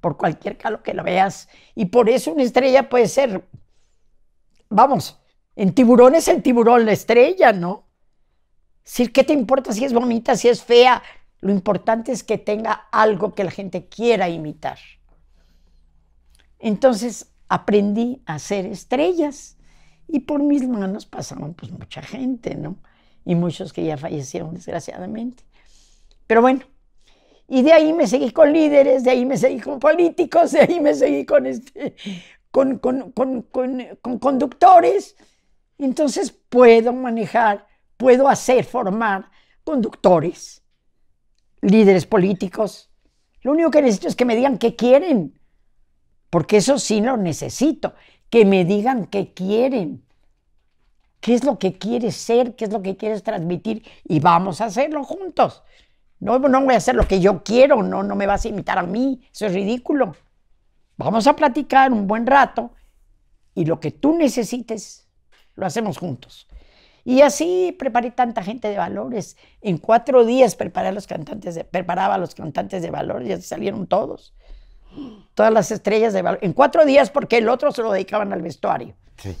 por 0.00 0.16
cualquier 0.16 0.56
calo 0.56 0.82
que 0.82 0.94
lo 0.94 1.02
veas. 1.02 1.48
Y 1.74 1.86
por 1.86 2.08
eso 2.08 2.32
una 2.32 2.42
estrella 2.42 2.88
puede 2.88 3.08
ser, 3.08 3.46
vamos, 4.68 5.20
en 5.54 5.74
tiburón 5.74 6.14
es 6.14 6.28
el 6.28 6.42
tiburón, 6.42 6.84
la 6.84 6.92
estrella, 6.92 7.52
¿no? 7.52 7.86
¿qué 9.12 9.24
te 9.24 9.32
importa 9.32 9.72
si 9.72 9.84
es 9.84 9.92
bonita, 9.92 10.36
si 10.36 10.48
es 10.48 10.62
fea? 10.62 11.02
Lo 11.40 11.50
importante 11.50 12.12
es 12.12 12.22
que 12.22 12.38
tenga 12.38 12.72
algo 12.92 13.34
que 13.34 13.44
la 13.44 13.50
gente 13.50 13.86
quiera 13.88 14.28
imitar. 14.28 14.78
Entonces 16.58 17.32
aprendí 17.48 18.22
a 18.26 18.34
hacer 18.34 18.66
estrellas 18.66 19.56
y 20.08 20.20
por 20.20 20.42
mis 20.42 20.66
manos 20.66 21.06
pasaron 21.06 21.54
pues 21.54 21.72
mucha 21.72 22.02
gente, 22.02 22.54
¿no? 22.54 22.76
Y 23.24 23.34
muchos 23.34 23.72
que 23.72 23.84
ya 23.84 23.96
fallecieron 23.96 24.54
desgraciadamente. 24.54 25.44
Pero 26.26 26.42
bueno, 26.42 26.64
y 27.48 27.62
de 27.62 27.72
ahí 27.72 27.92
me 27.92 28.06
seguí 28.06 28.30
con 28.32 28.52
líderes, 28.52 29.04
de 29.04 29.10
ahí 29.10 29.24
me 29.24 29.36
seguí 29.36 29.60
con 29.60 29.78
políticos, 29.78 30.52
de 30.52 30.60
ahí 30.60 30.80
me 30.80 30.94
seguí 30.94 31.24
con, 31.24 31.46
este, 31.46 31.94
con, 32.50 32.78
con, 32.78 33.12
con, 33.12 33.42
con 33.42 34.18
conductores. 34.18 35.16
Entonces 35.78 36.30
puedo 36.30 36.92
manejar, 36.92 37.66
puedo 37.96 38.28
hacer, 38.28 38.64
formar 38.64 39.30
conductores, 39.62 40.62
líderes 41.60 42.06
políticos. 42.06 42.90
Lo 43.42 43.52
único 43.52 43.70
que 43.70 43.82
necesito 43.82 44.08
es 44.08 44.16
que 44.16 44.24
me 44.24 44.34
digan 44.34 44.58
qué 44.58 44.74
quieren, 44.74 45.38
porque 46.30 46.56
eso 46.56 46.78
sí 46.78 47.00
lo 47.00 47.16
necesito, 47.16 47.94
que 48.28 48.44
me 48.44 48.64
digan 48.64 49.06
qué 49.06 49.32
quieren, 49.32 50.04
qué 51.20 51.34
es 51.34 51.44
lo 51.44 51.58
que 51.58 51.78
quieres 51.78 52.16
ser, 52.16 52.56
qué 52.56 52.64
es 52.64 52.72
lo 52.72 52.82
que 52.82 52.96
quieres 52.96 53.22
transmitir 53.22 53.84
y 54.04 54.18
vamos 54.18 54.60
a 54.60 54.66
hacerlo 54.66 55.04
juntos. 55.04 55.62
No, 56.18 56.38
no 56.38 56.64
voy 56.64 56.74
a 56.74 56.78
hacer 56.78 56.94
lo 56.94 57.06
que 57.06 57.20
yo 57.20 57.42
quiero, 57.42 57.82
no, 57.82 58.02
no 58.02 58.16
me 58.16 58.26
vas 58.26 58.44
a 58.44 58.48
imitar 58.48 58.78
a 58.78 58.82
mí, 58.82 59.20
eso 59.32 59.46
es 59.46 59.54
ridículo. 59.54 60.14
Vamos 60.96 61.26
a 61.26 61.36
platicar 61.36 61.92
un 61.92 62.06
buen 62.06 62.26
rato 62.26 62.72
y 63.54 63.64
lo 63.66 63.80
que 63.80 63.90
tú 63.90 64.16
necesites 64.16 65.08
lo 65.54 65.66
hacemos 65.66 65.98
juntos. 65.98 66.48
Y 67.04 67.20
así 67.20 67.74
preparé 67.78 68.10
tanta 68.10 68.42
gente 68.42 68.68
de 68.68 68.76
valores. 68.78 69.36
En 69.60 69.78
cuatro 69.78 70.24
días 70.24 70.56
preparé 70.56 70.88
a 70.88 70.92
los 70.92 71.06
cantantes 71.06 71.54
de, 71.54 71.64
preparaba 71.64 72.14
a 72.16 72.18
los 72.18 72.34
cantantes 72.34 72.82
de 72.82 72.90
valores, 72.90 73.28
ya 73.28 73.40
salieron 73.40 73.86
todos. 73.86 74.34
Todas 75.34 75.52
las 75.52 75.70
estrellas 75.70 76.12
de 76.14 76.22
valor. 76.22 76.40
En 76.42 76.52
cuatro 76.52 76.84
días 76.84 77.10
porque 77.10 77.38
el 77.38 77.48
otro 77.48 77.70
se 77.70 77.82
lo 77.82 77.92
dedicaban 77.92 78.32
al 78.32 78.42
vestuario. 78.42 78.96
Sí. 79.18 79.36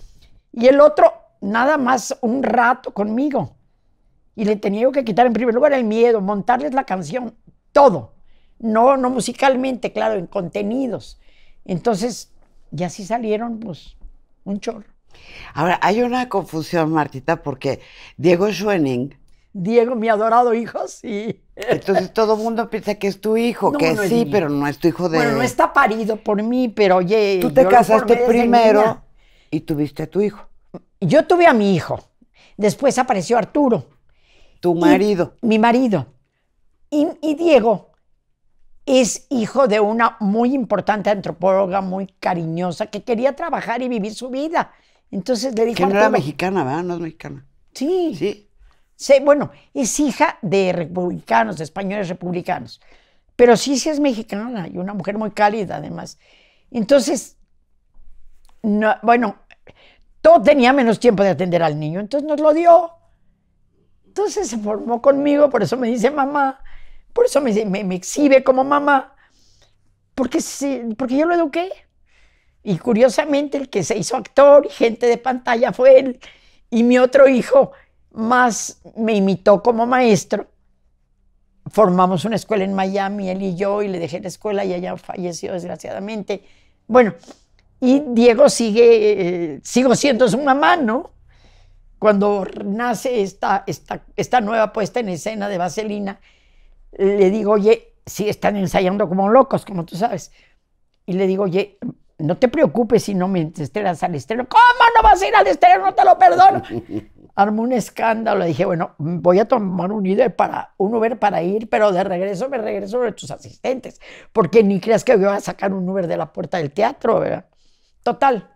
Y 0.52 0.66
el 0.66 0.80
otro 0.80 1.12
nada 1.40 1.76
más 1.76 2.16
un 2.20 2.42
rato 2.42 2.92
conmigo. 2.92 3.56
Y 4.36 4.44
le 4.44 4.56
tenía 4.56 4.82
yo 4.82 4.92
que 4.92 5.04
quitar 5.04 5.26
en 5.26 5.32
primer 5.32 5.54
lugar 5.54 5.72
el 5.72 5.82
miedo, 5.82 6.20
montarles 6.20 6.74
la 6.74 6.84
canción, 6.84 7.34
todo. 7.72 8.12
No, 8.58 8.96
no 8.96 9.10
musicalmente, 9.10 9.92
claro, 9.92 10.14
en 10.14 10.26
contenidos. 10.26 11.18
Entonces, 11.64 12.30
ya 12.70 12.88
sí 12.90 13.04
salieron, 13.04 13.58
pues, 13.58 13.96
un 14.44 14.60
chorro. 14.60 14.84
Ahora, 15.54 15.80
hay 15.82 16.02
una 16.02 16.28
confusión, 16.28 16.92
Martita, 16.92 17.42
porque 17.42 17.80
Diego 18.16 18.52
Schwenning, 18.52 19.16
Diego, 19.58 19.94
mi 19.94 20.10
adorado 20.10 20.52
hijo, 20.52 20.86
sí. 20.86 21.42
entonces 21.56 22.12
todo 22.12 22.34
el 22.34 22.40
mundo 22.44 22.68
piensa 22.68 22.96
que 22.96 23.06
es 23.06 23.22
tu 23.22 23.38
hijo, 23.38 23.72
No, 23.72 23.78
que 23.78 23.94
no 23.94 24.02
sí, 24.02 24.28
pero 24.30 24.50
no 24.50 24.66
es 24.66 24.78
tu 24.78 24.88
hijo 24.88 25.08
de... 25.08 25.16
Bueno, 25.16 25.32
no 25.32 25.42
está 25.42 25.72
parido 25.72 26.16
por 26.16 26.42
mí, 26.42 26.68
pero 26.68 26.96
oye. 26.96 27.38
Tú 27.40 27.50
te 27.50 27.62
yo 27.62 27.70
casaste 27.70 28.24
primero 28.28 29.02
y 29.50 29.60
tuviste 29.60 30.02
a 30.02 30.06
tu 30.10 30.20
hijo, 30.20 30.46
Yo 31.00 31.26
tuve 31.26 31.46
a 31.46 31.54
mi 31.54 31.74
hijo. 31.74 32.00
Después 32.58 32.98
apareció 32.98 33.38
Arturo. 33.38 33.86
Tu 34.60 34.76
Y- 34.76 34.80
marido. 34.80 35.34
mi 35.42 35.58
marido. 35.58 36.06
Y, 36.90 37.06
y 37.20 37.34
Diego 37.34 37.90
es 38.84 39.26
hijo 39.30 39.66
de 39.66 39.80
una 39.80 40.16
muy 40.20 40.54
importante 40.54 41.10
antropóloga, 41.10 41.80
muy 41.80 42.06
cariñosa, 42.20 42.86
que 42.86 43.02
quería 43.02 43.34
trabajar 43.34 43.82
y 43.82 43.88
vivir 43.88 44.14
su 44.14 44.28
vida. 44.30 44.72
Entonces 45.10 45.54
le 45.56 45.64
dijo 45.66 45.76
Que 45.76 45.84
no 45.84 45.90
era 45.90 46.00
Arturo, 46.06 46.18
mexicana, 46.18 46.64
¿verdad? 46.64 46.82
No 46.84 46.94
es 46.94 47.00
mexicana. 47.00 47.44
Sí, 47.74 48.14
Sí. 48.16 48.42
Sí, 48.98 49.12
bueno, 49.22 49.50
es 49.74 50.00
hija 50.00 50.38
de 50.40 50.72
republicanos, 50.72 51.58
de 51.58 51.64
españoles 51.64 52.08
republicanos. 52.08 52.80
Pero 53.36 53.54
sí, 53.58 53.78
sí 53.78 53.90
es 53.90 54.00
mexicana 54.00 54.68
y 54.68 54.78
una 54.78 54.94
mujer 54.94 55.18
muy 55.18 55.32
cálida 55.32 55.76
además. 55.76 56.18
Entonces, 56.70 57.36
no- 58.62 58.96
bueno, 59.02 59.36
todo 60.22 60.40
tenía 60.42 60.72
menos 60.72 60.98
tiempo 60.98 61.22
de 61.22 61.28
atender 61.30 61.62
al 61.62 61.78
niño, 61.78 62.00
entonces 62.00 62.26
nos 62.26 62.40
lo 62.40 62.52
dio. 62.54 62.90
Entonces 64.16 64.48
se 64.48 64.56
formó 64.56 65.02
conmigo, 65.02 65.50
por 65.50 65.62
eso 65.62 65.76
me 65.76 65.88
dice 65.88 66.10
mamá, 66.10 66.58
por 67.12 67.26
eso 67.26 67.42
me, 67.42 67.50
exhibe 67.94 68.42
como 68.42 68.64
mamá, 68.64 69.14
porque, 70.14 70.40
sí, 70.40 70.84
porque 70.96 71.18
yo 71.18 71.26
lo 71.26 71.34
eduqué. 71.34 71.70
Y 72.62 72.78
curiosamente 72.78 73.58
el 73.58 73.68
que 73.68 73.84
se 73.84 73.94
hizo 73.98 74.16
actor 74.16 74.64
y 74.64 74.70
gente 74.70 75.06
de 75.06 75.18
pantalla 75.18 75.70
fue 75.70 75.98
él. 75.98 76.20
Y 76.70 76.82
mi 76.82 76.96
otro 76.96 77.28
hijo 77.28 77.72
más 78.12 78.80
me 78.96 79.12
imitó 79.12 79.62
como 79.62 79.86
maestro. 79.86 80.46
Formamos 81.66 82.24
una 82.24 82.36
escuela 82.36 82.64
en 82.64 82.72
Miami, 82.72 83.28
él 83.28 83.42
y 83.42 83.54
yo, 83.54 83.82
y 83.82 83.88
le 83.88 83.98
dejé 83.98 84.20
la 84.20 84.28
escuela 84.28 84.64
y 84.64 84.72
ella 84.72 84.96
falleció 84.96 85.52
desgraciadamente. 85.52 86.42
Bueno, 86.86 87.12
y 87.80 88.00
Diego 88.00 88.48
sigue, 88.48 89.10
eh, 89.56 89.60
sigo 89.62 89.94
siendo 89.94 90.26
su 90.26 90.38
mamá, 90.38 90.76
¿no? 90.76 91.10
Cuando 91.98 92.46
nace 92.64 93.22
esta, 93.22 93.64
esta, 93.66 94.04
esta 94.16 94.40
nueva 94.40 94.72
puesta 94.72 95.00
en 95.00 95.08
escena 95.08 95.48
de 95.48 95.58
Vaselina, 95.58 96.20
le 96.92 97.30
digo, 97.30 97.52
oye, 97.52 97.94
sí 98.04 98.28
están 98.28 98.56
ensayando 98.56 99.08
como 99.08 99.28
locos, 99.28 99.64
como 99.64 99.84
tú 99.84 99.96
sabes. 99.96 100.32
Y 101.06 101.14
le 101.14 101.26
digo, 101.26 101.44
oye, 101.44 101.78
no 102.18 102.38
te 102.38 102.48
preocupes 102.48 103.02
si 103.04 103.14
no 103.14 103.28
me 103.28 103.52
estrenas 103.56 104.02
al 104.02 104.14
estreno. 104.14 104.46
¿Cómo 104.48 104.62
no 104.96 105.02
vas 105.02 105.20
a 105.20 105.28
ir 105.28 105.34
al 105.34 105.46
estreno? 105.46 105.86
No 105.86 105.94
te 105.94 106.04
lo 106.04 106.18
perdono. 106.18 106.62
Armó 107.34 107.62
un 107.62 107.72
escándalo. 107.72 108.44
Dije, 108.44 108.64
bueno, 108.64 108.94
voy 108.98 109.38
a 109.38 109.46
tomar 109.46 109.92
un 109.92 110.10
Uber 110.10 110.34
para, 110.34 110.74
un 110.78 110.94
Uber 110.94 111.18
para 111.18 111.42
ir, 111.42 111.68
pero 111.68 111.92
de 111.92 112.02
regreso 112.02 112.48
me 112.48 112.56
regreso 112.56 113.00
de 113.00 113.12
tus 113.12 113.30
asistentes. 113.30 114.00
Porque 114.32 114.62
ni 114.62 114.80
creas 114.80 115.04
que 115.04 115.16
voy 115.16 115.26
a 115.26 115.40
sacar 115.40 115.74
un 115.74 115.86
Uber 115.88 116.06
de 116.06 116.16
la 116.16 116.32
puerta 116.32 116.56
del 116.56 116.72
teatro, 116.72 117.20
¿verdad? 117.20 117.46
Total. 118.02 118.55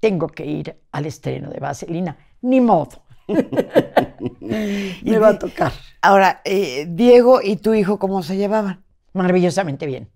Tengo 0.00 0.28
que 0.28 0.46
ir 0.46 0.80
al 0.92 1.06
estreno 1.06 1.50
de 1.50 1.60
Vaselina. 1.60 2.16
Ni 2.42 2.60
modo. 2.60 3.02
me 5.02 5.18
va 5.18 5.28
a 5.30 5.38
tocar. 5.38 5.72
Ahora, 6.02 6.40
eh, 6.44 6.86
Diego 6.88 7.40
y 7.42 7.56
tu 7.56 7.74
hijo, 7.74 7.98
¿cómo 7.98 8.22
se 8.22 8.36
llevaban? 8.36 8.84
Maravillosamente 9.12 9.86
bien. 9.86 10.10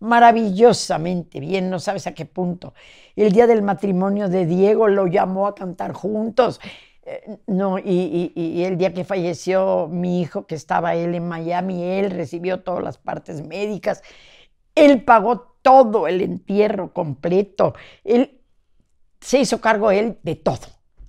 Maravillosamente 0.00 1.40
bien, 1.40 1.70
no 1.70 1.78
sabes 1.80 2.06
a 2.06 2.14
qué 2.14 2.26
punto. 2.26 2.74
El 3.16 3.32
día 3.32 3.46
del 3.46 3.62
matrimonio 3.62 4.28
de 4.28 4.46
Diego 4.46 4.88
lo 4.88 5.06
llamó 5.06 5.46
a 5.46 5.54
cantar 5.54 5.92
juntos. 5.92 6.60
Eh, 7.04 7.38
no, 7.46 7.78
y, 7.78 8.32
y- 8.34 8.42
y 8.60 8.64
el 8.64 8.76
día 8.76 8.92
que 8.92 9.04
falleció 9.04 9.88
mi 9.88 10.20
hijo, 10.20 10.46
que 10.46 10.54
estaba 10.54 10.94
él 10.94 11.14
en 11.14 11.28
Miami, 11.28 11.82
él 11.84 12.10
recibió 12.10 12.60
todas 12.62 12.82
las 12.84 12.98
partes 12.98 13.42
médicas. 13.46 14.02
Él 14.74 15.04
pagó 15.04 15.58
todo 15.62 16.06
el 16.08 16.20
entierro 16.20 16.92
completo. 16.92 17.74
Él 18.04 18.35
se 19.20 19.38
hizo 19.38 19.60
cargo 19.60 19.90
él 19.90 20.18
de 20.22 20.36
todo. 20.36 20.66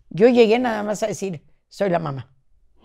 Yo 0.10 0.28
llegué 0.28 0.60
nada 0.60 0.84
más 0.84 1.04
a 1.04 1.08
decir, 1.08 1.44
soy 1.68 1.90
la 1.90 2.00
mamá. 2.00 2.34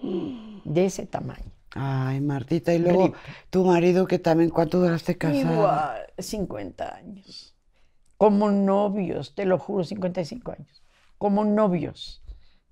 De 0.64 0.84
ese 0.84 1.06
tamaño. 1.06 1.50
Ay, 1.74 2.20
Martita, 2.20 2.72
y 2.74 2.78
luego 2.78 3.14
tu 3.50 3.64
marido 3.64 4.06
que 4.06 4.18
también, 4.18 4.50
¿cuánto 4.50 4.78
duraste 4.78 5.16
casada? 5.16 5.54
Igual, 5.54 6.06
50 6.18 6.94
años. 6.94 7.56
Como 8.18 8.50
novios, 8.50 9.34
te 9.34 9.46
lo 9.46 9.58
juro, 9.58 9.82
55 9.82 10.52
años. 10.52 10.82
Como 11.18 11.44
novios. 11.44 12.22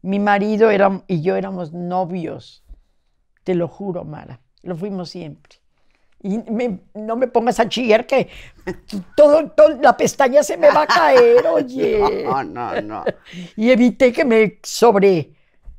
Mi 0.02 0.18
marido 0.18 0.70
era, 0.70 1.02
y 1.06 1.22
yo 1.22 1.36
éramos 1.36 1.72
novios. 1.72 2.62
Te 3.42 3.54
lo 3.54 3.68
juro, 3.68 4.04
Mara. 4.04 4.40
Lo 4.62 4.76
fuimos 4.76 5.10
siempre. 5.10 5.59
Y 6.22 6.38
me- 6.50 6.80
no 6.94 7.16
me 7.16 7.28
pongas 7.28 7.58
a 7.60 7.68
chillar 7.68 8.06
que 8.06 8.28
todo, 9.16 9.48
todo- 9.52 9.78
la 9.80 9.96
pestaña 9.96 10.42
se 10.42 10.56
me 10.56 10.68
va 10.70 10.82
a 10.82 10.86
caer, 10.86 11.46
oye. 11.52 12.24
No, 12.24 12.44
no, 12.44 12.80
no. 12.82 13.04
Y 13.56 13.70
evité 13.70 14.12
que 14.12 14.24
me 14.24 14.58
sobre, 14.62 15.32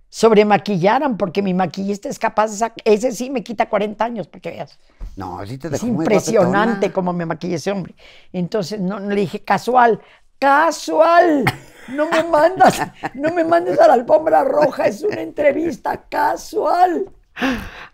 sobre 0.09 0.43
maquillaran, 0.43 1.15
porque 1.17 1.41
mi 1.43 1.53
maquillista 1.53 2.09
es 2.09 2.17
capaz 2.17 2.51
de 2.51 2.57
sacar. 2.57 2.77
Ese 2.85 3.11
sí 3.11 3.29
me 3.29 3.43
quita 3.43 3.69
40 3.69 4.03
años, 4.03 4.27
para 4.27 4.41
que 4.41 4.49
veas. 4.51 4.79
No, 5.15 5.45
sí 5.45 5.57
te 5.57 5.67
Es 5.67 5.73
dejó 5.73 5.85
muy 5.87 6.05
impresionante 6.05 6.71
guapetona. 6.87 6.93
cómo 6.93 7.13
me 7.13 7.25
maquillé 7.25 7.55
ese 7.55 7.71
hombre. 7.71 7.93
Entonces, 8.33 8.79
no, 8.79 8.99
no 8.99 9.09
le 9.09 9.21
dije 9.21 9.43
casual. 9.43 10.01
casual. 10.39 11.45
No 11.87 12.09
me 12.09 12.23
mandas, 12.23 12.79
no 13.15 13.31
me 13.33 13.43
mandes 13.43 13.79
a 13.79 13.87
la 13.87 13.93
alfombra 13.93 14.43
roja, 14.43 14.85
es 14.87 15.03
una 15.03 15.21
entrevista 15.21 16.03
casual. 16.09 17.05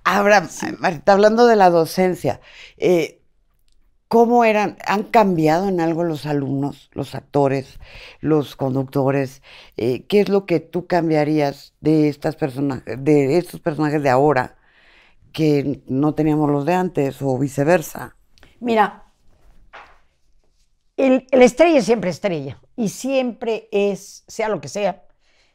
Ahora, 0.03 0.47
Marta, 0.79 1.13
hablando 1.13 1.47
de 1.47 1.55
la 1.55 1.69
docencia, 1.69 2.39
eh, 2.77 3.21
¿cómo 4.07 4.43
eran? 4.45 4.77
¿Han 4.87 5.03
cambiado 5.03 5.67
en 5.67 5.81
algo 5.81 6.03
los 6.03 6.25
alumnos, 6.25 6.89
los 6.93 7.15
actores, 7.15 7.79
los 8.21 8.55
conductores? 8.55 9.41
Eh, 9.75 10.05
¿Qué 10.07 10.21
es 10.21 10.29
lo 10.29 10.45
que 10.45 10.59
tú 10.59 10.87
cambiarías 10.87 11.73
de 11.81 12.09
estas 12.09 12.35
personajes, 12.35 13.03
de 13.03 13.37
estos 13.37 13.59
personajes 13.59 14.01
de 14.03 14.09
ahora 14.09 14.57
que 15.33 15.81
no 15.87 16.15
teníamos 16.15 16.49
los 16.51 16.65
de 16.65 16.73
antes 16.73 17.21
o 17.21 17.37
viceversa? 17.37 18.15
Mira, 18.59 19.03
el, 20.95 21.27
el 21.31 21.41
estrella 21.41 21.79
es 21.79 21.85
siempre 21.85 22.09
estrella 22.09 22.59
y 22.75 22.89
siempre 22.89 23.67
es, 23.71 24.23
sea 24.27 24.49
lo 24.49 24.61
que 24.61 24.67
sea, 24.69 25.05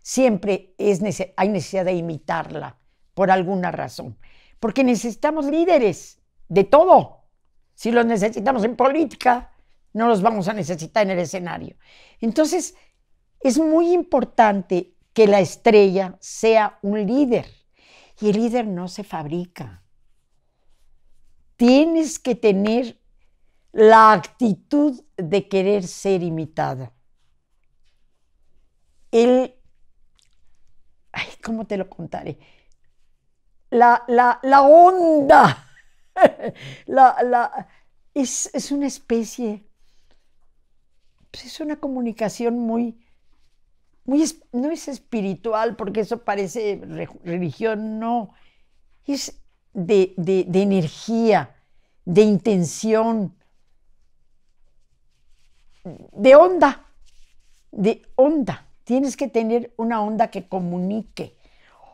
siempre 0.03 0.75
es 0.79 1.01
hay 1.37 1.49
necesidad 1.49 1.85
de 1.85 1.95
imitarla 1.95 2.82
por 3.14 3.31
alguna 3.31 3.71
razón. 3.71 4.19
Porque 4.61 4.85
necesitamos 4.85 5.47
líderes 5.47 6.21
de 6.49 6.64
todo. 6.64 7.25
Si 7.75 7.90
los 7.90 8.07
necesitamos 8.07 8.64
en 8.64 8.76
política, 8.76 9.52
no 9.92 10.09
los 10.09 10.23
vamos 10.23 10.49
a 10.49 10.52
necesitar 10.52 11.04
en 11.04 11.12
el 11.12 11.19
escenario. 11.19 11.76
Entonces, 12.21 12.75
es 13.40 13.59
muy 13.59 13.92
importante 13.92 14.95
que 15.12 15.26
la 15.26 15.40
estrella 15.40 16.16
sea 16.21 16.78
un 16.83 17.07
líder. 17.07 17.47
Y 18.21 18.31
el 18.31 18.37
líder 18.37 18.66
no 18.66 18.88
se 18.88 19.04
fabrica. 19.04 19.83
Tienes 21.57 22.19
que 22.19 22.35
tener 22.35 23.00
la 23.73 24.12
actitud 24.12 25.02
de 25.16 25.49
querer 25.49 25.87
ser 25.87 26.23
imitada. 26.23 26.92
El, 29.11 29.54
ay, 31.12 31.26
¿cómo 31.42 31.66
te 31.66 31.76
lo 31.76 31.88
contaré? 31.88 32.38
La, 33.81 34.05
la, 34.07 34.38
la 34.43 34.62
onda, 34.62 35.67
la, 36.87 37.69
es, 38.14 38.50
es 38.55 38.71
una 38.71 38.87
especie, 38.87 39.64
pues 41.31 41.45
es 41.47 41.61
una 41.61 41.76
comunicación 41.81 42.59
muy, 42.59 42.97
muy, 44.05 44.25
no 44.52 44.71
es 44.71 44.88
espiritual, 44.88 45.76
porque 45.76 46.00
eso 46.00 46.19
parece 46.25 46.81
re- 46.85 47.09
religión, 47.25 47.99
no, 47.99 48.35
es 49.07 49.41
de, 49.75 50.14
de- 50.19 50.47
de 50.49 50.62
energía, 50.62 51.57
de 52.05 52.23
intención, 52.23 53.37
de 56.25 56.35
onda, 56.37 56.71
de 57.73 58.02
onda. 58.17 58.67
Tienes 58.85 59.17
que 59.17 59.29
tener 59.29 59.73
una 59.79 60.02
onda 60.02 60.29
que 60.31 60.49
comunique. 60.49 61.37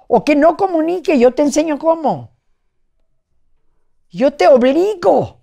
O 0.09 0.25
que 0.25 0.35
no 0.35 0.57
comunique, 0.57 1.19
yo 1.19 1.33
te 1.33 1.43
enseño 1.43 1.79
cómo. 1.79 2.37
Yo 4.11 4.33
te 4.33 4.49
obligo 4.49 5.43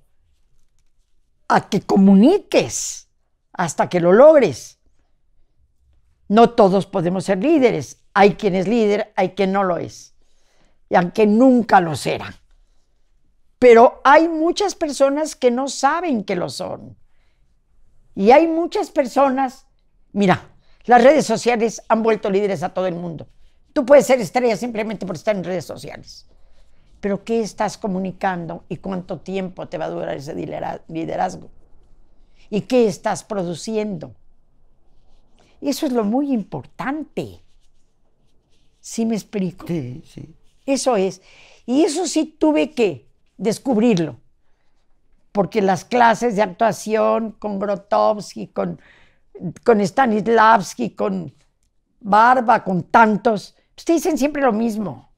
a 1.48 1.70
que 1.70 1.82
comuniques 1.82 3.08
hasta 3.54 3.88
que 3.88 4.00
lo 4.00 4.12
logres. 4.12 4.80
No 6.28 6.50
todos 6.50 6.88
podemos 6.88 7.26
ser 7.26 7.44
líderes. 7.44 8.02
Hay 8.16 8.36
quien 8.36 8.56
es 8.56 8.68
líder, 8.68 9.14
hay 9.16 9.30
quien 9.36 9.52
no 9.52 9.64
lo 9.64 9.78
es. 9.78 10.16
Y 10.90 10.96
aunque 10.96 11.28
nunca 11.28 11.80
lo 11.80 11.96
será. 11.96 12.34
Pero 13.60 14.02
hay 14.04 14.28
muchas 14.28 14.74
personas 14.74 15.36
que 15.36 15.52
no 15.52 15.68
saben 15.68 16.24
que 16.24 16.36
lo 16.36 16.50
son. 16.50 16.98
Y 18.16 18.32
hay 18.32 18.48
muchas 18.48 18.90
personas, 18.90 19.68
mira, 20.12 20.50
las 20.86 21.04
redes 21.04 21.26
sociales 21.26 21.84
han 21.88 22.02
vuelto 22.02 22.32
líderes 22.32 22.64
a 22.64 22.74
todo 22.74 22.88
el 22.88 22.96
mundo. 22.96 23.28
Tú 23.76 23.86
puedes 23.86 24.06
ser 24.08 24.22
estrella 24.22 24.56
simplemente 24.56 25.06
por 25.06 25.18
estar 25.18 25.36
en 25.36 25.44
redes 25.44 25.66
sociales. 25.66 26.26
Pero 27.02 27.26
¿qué 27.26 27.42
estás 27.42 27.78
comunicando 27.78 28.64
y 28.70 28.78
cuánto 28.78 29.20
tiempo 29.20 29.68
te 29.68 29.78
va 29.78 29.84
a 29.84 29.90
durar 29.90 30.16
ese 30.16 30.34
lidera- 30.34 30.82
liderazgo? 30.88 31.50
¿Y 32.50 32.62
qué 32.62 32.88
estás 32.88 33.26
produciendo? 33.26 34.16
Eso 35.60 35.88
es 35.88 35.92
lo 35.92 36.06
muy 36.06 36.32
importante. 36.32 37.42
¿Sí 38.80 39.06
me 39.06 39.16
explico? 39.16 39.68
Sí, 39.68 40.02
sí. 40.08 40.34
Eso 40.66 40.96
es. 40.96 41.22
Y 41.66 41.84
eso 41.84 42.08
sí 42.08 42.34
tuve 42.40 42.72
que 42.72 43.10
descubrirlo. 43.36 44.22
Porque 45.34 45.62
las 45.62 45.84
clases 45.84 46.38
de 46.38 46.44
actuación 46.44 47.34
con 47.34 47.60
Grotowski, 47.60 48.48
con, 48.48 48.80
con 49.66 49.82
Stanislavski, 49.82 50.92
con 50.92 51.34
Barba, 52.00 52.64
con 52.64 52.84
tantos, 52.84 53.58
pues 53.76 53.86
te 53.86 53.94
dicen 53.94 54.18
siempre 54.18 54.42
lo 54.42 54.54
mismo. 54.54 55.14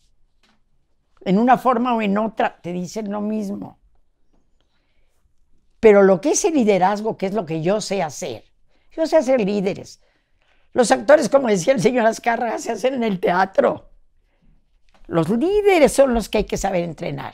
En 1.22 1.38
una 1.38 1.58
forma 1.58 1.96
o 1.96 2.02
en 2.02 2.18
otra 2.18 2.60
te 2.62 2.74
dicen 2.74 3.12
lo 3.12 3.22
mismo. 3.22 3.80
Pero 5.80 6.02
lo 6.02 6.20
que 6.20 6.32
es 6.32 6.44
el 6.46 6.56
liderazgo, 6.56 7.18
que 7.18 7.28
es 7.28 7.34
lo 7.34 7.46
que 7.46 7.62
yo 7.62 7.82
sé 7.82 8.02
hacer, 8.02 8.44
yo 8.92 9.06
sé 9.06 9.18
hacer 9.18 9.42
líderes. 9.42 10.02
Los 10.74 10.92
actores, 10.92 11.30
como 11.30 11.48
decía 11.48 11.74
el 11.74 11.82
señor 11.82 12.08
Azcárraga, 12.08 12.58
se 12.58 12.72
hacen 12.72 12.96
en 12.96 13.04
el 13.04 13.20
teatro. 13.20 13.92
Los 15.06 15.30
líderes 15.30 15.94
son 15.94 16.14
los 16.14 16.28
que 16.28 16.40
hay 16.40 16.44
que 16.46 16.58
saber 16.58 16.84
entrenar. 16.84 17.34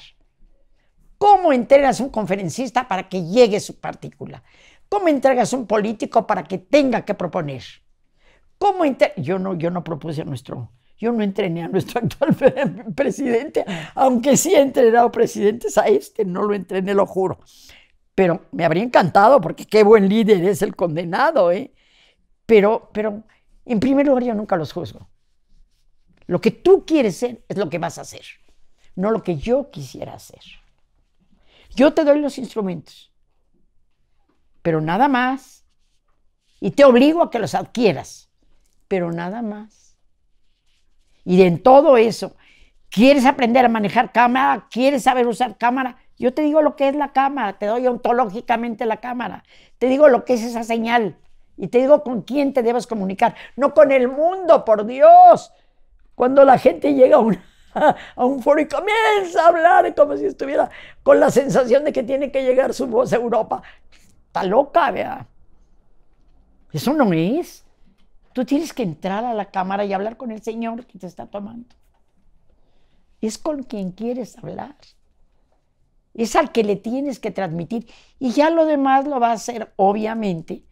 ¿Cómo 1.17 1.53
entrenas 1.53 2.01
un 2.01 2.09
conferencista 2.09 2.87
para 2.87 3.07
que 3.07 3.23
llegue 3.23 3.61
su 3.61 3.79
partícula? 3.79 4.43
¿Cómo 4.89 5.07
entregas 5.07 5.53
un 5.53 5.65
político 5.65 6.27
para 6.27 6.43
que 6.43 6.57
tenga 6.57 7.05
que 7.05 7.13
proponer? 7.13 7.63
¿Cómo 8.57 8.83
yo 9.17 9.39
no 9.39 9.55
yo 9.55 9.71
no 9.71 9.83
propuse 9.83 10.25
nuestro 10.25 10.71
yo 11.03 11.11
no 11.11 11.23
entrené 11.23 11.63
a 11.63 11.67
nuestro 11.67 12.01
actual 12.03 12.33
pre- 12.35 12.85
presidente, 12.95 13.65
aunque 13.95 14.37
sí 14.37 14.53
he 14.55 14.61
entrenado 14.61 15.11
presidentes 15.11 15.77
a 15.77 15.87
este, 15.87 16.25
no 16.25 16.43
lo 16.43 16.53
entrené, 16.53 16.93
lo 16.93 17.05
juro. 17.05 17.39
Pero 18.15 18.45
me 18.51 18.65
habría 18.65 18.83
encantado 18.83 19.41
porque 19.41 19.65
qué 19.65 19.83
buen 19.83 20.07
líder 20.09 20.43
es 20.45 20.61
el 20.61 20.75
condenado, 20.75 21.51
¿eh? 21.51 21.71
Pero 22.45 22.89
pero 22.93 23.23
en 23.65 23.79
primer 23.79 24.05
lugar 24.07 24.23
yo 24.23 24.33
nunca 24.35 24.57
los 24.57 24.73
juzgo. 24.73 25.07
Lo 26.27 26.39
que 26.41 26.51
tú 26.51 26.85
quieres 26.85 27.17
ser 27.17 27.43
es 27.49 27.57
lo 27.57 27.69
que 27.69 27.79
vas 27.79 27.97
a 27.97 28.01
hacer, 28.01 28.25
no 28.95 29.11
lo 29.11 29.23
que 29.23 29.37
yo 29.37 29.69
quisiera 29.71 30.13
hacer. 30.13 30.41
Yo 31.75 31.93
te 31.93 32.03
doy 32.03 32.19
los 32.19 32.37
instrumentos, 32.37 33.11
pero 34.61 34.81
nada 34.81 35.07
más. 35.07 35.65
Y 36.59 36.71
te 36.71 36.85
obligo 36.85 37.21
a 37.21 37.29
que 37.29 37.39
los 37.39 37.55
adquieras, 37.55 38.29
pero 38.87 39.11
nada 39.11 39.41
más. 39.41 39.92
Y 41.25 41.43
en 41.43 41.61
todo 41.61 41.97
eso, 41.97 42.35
¿quieres 42.89 43.25
aprender 43.25 43.65
a 43.65 43.69
manejar 43.69 44.11
cámara? 44.11 44.67
¿Quieres 44.69 45.03
saber 45.03 45.27
usar 45.27 45.57
cámara? 45.57 45.97
Yo 46.17 46.33
te 46.33 46.41
digo 46.41 46.61
lo 46.61 46.75
que 46.75 46.87
es 46.87 46.95
la 46.95 47.11
cámara, 47.11 47.53
te 47.53 47.65
doy 47.65 47.87
ontológicamente 47.87 48.85
la 48.85 48.97
cámara, 48.97 49.43
te 49.79 49.87
digo 49.87 50.07
lo 50.07 50.25
que 50.25 50.35
es 50.35 50.43
esa 50.43 50.63
señal 50.63 51.17
y 51.57 51.67
te 51.67 51.79
digo 51.79 52.03
con 52.03 52.21
quién 52.21 52.53
te 52.53 52.63
debes 52.63 52.87
comunicar, 52.87 53.35
no 53.55 53.73
con 53.73 53.91
el 53.91 54.07
mundo, 54.07 54.63
por 54.65 54.85
Dios. 54.85 55.51
Cuando 56.15 56.45
la 56.45 56.57
gente 56.57 56.93
llega 56.93 57.17
a 57.17 57.19
un, 57.19 57.37
a 58.15 58.25
un 58.25 58.41
foro 58.41 58.61
y 58.61 58.67
comienza 58.67 59.43
a 59.43 59.47
hablar 59.47 59.93
como 59.95 60.15
si 60.17 60.25
estuviera 60.25 60.69
con 61.01 61.19
la 61.19 61.31
sensación 61.31 61.83
de 61.83 61.93
que 61.93 62.03
tiene 62.03 62.31
que 62.31 62.43
llegar 62.43 62.73
su 62.73 62.87
voz 62.87 63.11
a 63.13 63.17
Europa, 63.17 63.63
está 64.27 64.43
loca, 64.43 64.91
vea. 64.91 65.27
Eso 66.71 66.93
no 66.93 67.11
es. 67.13 67.62
Tú 68.33 68.45
tienes 68.45 68.73
que 68.73 68.83
entrar 68.83 69.23
a 69.25 69.33
la 69.33 69.51
cámara 69.51 69.85
y 69.85 69.93
hablar 69.93 70.17
con 70.17 70.31
el 70.31 70.41
Señor 70.41 70.85
que 70.85 70.97
te 70.97 71.07
está 71.07 71.27
tomando. 71.27 71.75
Es 73.21 73.37
con 73.37 73.63
quien 73.63 73.91
quieres 73.91 74.37
hablar. 74.37 74.75
Es 76.13 76.35
al 76.35 76.51
que 76.51 76.63
le 76.63 76.75
tienes 76.75 77.19
que 77.19 77.31
transmitir. 77.31 77.87
Y 78.19 78.31
ya 78.31 78.49
lo 78.49 78.65
demás 78.65 79.05
lo 79.05 79.19
va 79.19 79.29
a 79.29 79.33
hacer, 79.33 79.73
obviamente, 79.75 80.63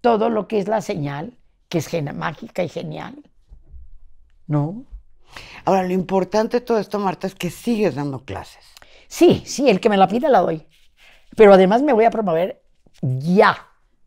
todo 0.00 0.28
lo 0.30 0.48
que 0.48 0.58
es 0.58 0.68
la 0.68 0.80
señal, 0.80 1.36
que 1.68 1.78
es 1.78 2.14
mágica 2.14 2.62
y 2.62 2.68
genial. 2.68 3.22
¿No? 4.46 4.84
Ahora, 5.64 5.82
lo 5.82 5.92
importante 5.92 6.60
de 6.60 6.66
todo 6.66 6.78
esto, 6.78 6.98
Marta, 6.98 7.26
es 7.26 7.34
que 7.34 7.50
sigues 7.50 7.94
dando 7.94 8.24
clases. 8.24 8.64
Sí, 9.08 9.42
sí, 9.44 9.68
el 9.68 9.80
que 9.80 9.88
me 9.88 9.96
la 9.96 10.08
pida 10.08 10.28
la 10.28 10.40
doy. 10.40 10.66
Pero 11.36 11.52
además 11.52 11.82
me 11.82 11.92
voy 11.92 12.04
a 12.04 12.10
promover 12.10 12.62
ya. 13.02 13.56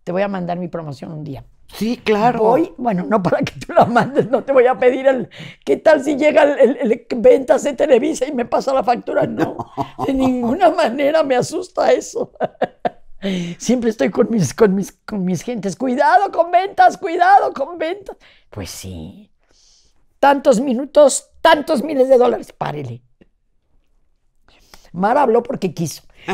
Te 0.04 0.12
voy 0.12 0.22
a 0.22 0.28
mandar 0.28 0.58
mi 0.58 0.68
promoción 0.68 1.12
un 1.12 1.24
día. 1.24 1.46
Sí, 1.74 1.98
claro. 2.04 2.40
Voy, 2.40 2.74
bueno, 2.78 3.06
no 3.08 3.22
para 3.22 3.40
que 3.44 3.54
tú 3.66 3.74
la 3.74 3.86
mandes, 3.86 4.30
no 4.30 4.44
te 4.44 4.52
voy 4.52 4.66
a 4.66 4.78
pedir 4.78 5.08
el. 5.08 5.30
¿Qué 5.64 5.78
tal 5.78 6.04
si 6.04 6.16
llega 6.18 6.44
el, 6.44 6.78
el- 6.78 6.92
el 6.92 7.06
ventas 7.18 7.64
de 7.64 7.74
Televisa 7.74 8.26
y 8.28 8.32
me 8.32 8.46
pasa 8.46 8.74
la 8.74 8.84
factura? 8.84 9.26
No, 9.28 9.56
de 10.06 10.14
ninguna 10.14 10.72
manera 10.72 11.24
me 11.24 11.36
asusta 11.36 11.92
eso. 11.92 12.34
Siempre 13.58 13.90
estoy 13.92 14.10
con 14.12 14.30
mis, 14.32 14.54
con 14.54 14.74
mis, 14.76 14.94
con 15.06 15.24
mis 15.26 15.42
gentes. 15.44 15.76
Cuidado 15.76 16.32
con 16.32 16.52
ventas, 16.52 16.98
cuidado 16.98 17.54
con 17.54 17.78
ventas. 17.78 18.18
Pues 18.50 18.70
sí. 18.70 19.32
Tantos 20.20 20.60
minutos, 20.62 21.30
tantos 21.42 21.84
miles 21.84 22.10
de 22.10 22.18
dólares. 22.18 22.52
Párele. 22.54 23.02
Mar 24.92 25.18
habló 25.18 25.44
porque 25.44 25.74
quiso. 25.74 26.04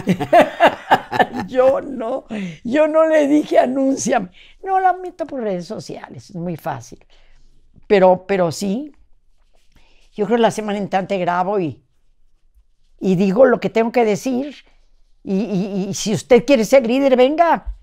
yo 1.47 1.81
no, 1.81 2.25
yo 2.63 2.87
no 2.87 3.07
le 3.07 3.27
dije 3.27 3.59
anúnciame. 3.59 4.29
No, 4.63 4.79
la 4.79 4.93
meto 4.93 5.25
por 5.25 5.41
redes 5.41 5.65
sociales, 5.67 6.29
es 6.29 6.35
muy 6.35 6.55
fácil. 6.57 7.05
Pero, 7.87 8.25
pero 8.27 8.51
sí, 8.51 8.91
yo 10.13 10.25
creo 10.25 10.37
que 10.37 10.41
la 10.41 10.51
semana 10.51 10.77
entrante 10.79 11.17
grabo 11.17 11.59
y, 11.59 11.83
y 12.99 13.15
digo 13.15 13.45
lo 13.45 13.59
que 13.59 13.69
tengo 13.69 13.91
que 13.91 14.05
decir. 14.05 14.55
Y, 15.23 15.87
y- 15.89 15.93
si 15.93 16.13
usted 16.13 16.45
quiere 16.45 16.65
ser 16.65 16.85
líder, 16.85 17.17
venga. 17.17 17.75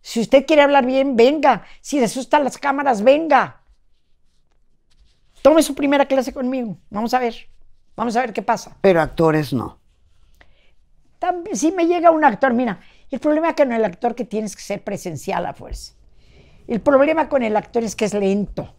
Si 0.00 0.20
usted 0.20 0.46
quiere 0.46 0.62
hablar 0.62 0.86
bien, 0.86 1.16
venga. 1.16 1.64
Si 1.80 1.98
le 1.98 2.04
asustan 2.04 2.44
las 2.44 2.58
cámaras, 2.58 3.02
venga. 3.02 3.60
Tome 5.42 5.62
su 5.62 5.74
primera 5.74 6.06
clase 6.06 6.32
conmigo. 6.32 6.76
Vamos 6.90 7.12
a 7.14 7.18
ver. 7.18 7.34
Vamos 7.96 8.16
a 8.16 8.20
ver 8.20 8.32
qué 8.32 8.42
pasa. 8.42 8.76
Pero 8.80 9.00
actores 9.00 9.52
no. 9.52 9.78
También, 11.18 11.56
si 11.56 11.72
me 11.72 11.86
llega 11.86 12.10
un 12.10 12.24
actor, 12.24 12.52
mira, 12.52 12.80
el 13.10 13.20
problema 13.20 13.54
con 13.54 13.72
el 13.72 13.84
actor 13.84 14.14
que 14.14 14.24
tienes 14.24 14.54
que 14.56 14.62
ser 14.62 14.82
presencial 14.84 15.46
a 15.46 15.54
fuerza. 15.54 15.94
El 16.66 16.80
problema 16.80 17.28
con 17.28 17.42
el 17.42 17.56
actor 17.56 17.84
es 17.84 17.96
que 17.96 18.06
es 18.06 18.14
lento. 18.14 18.74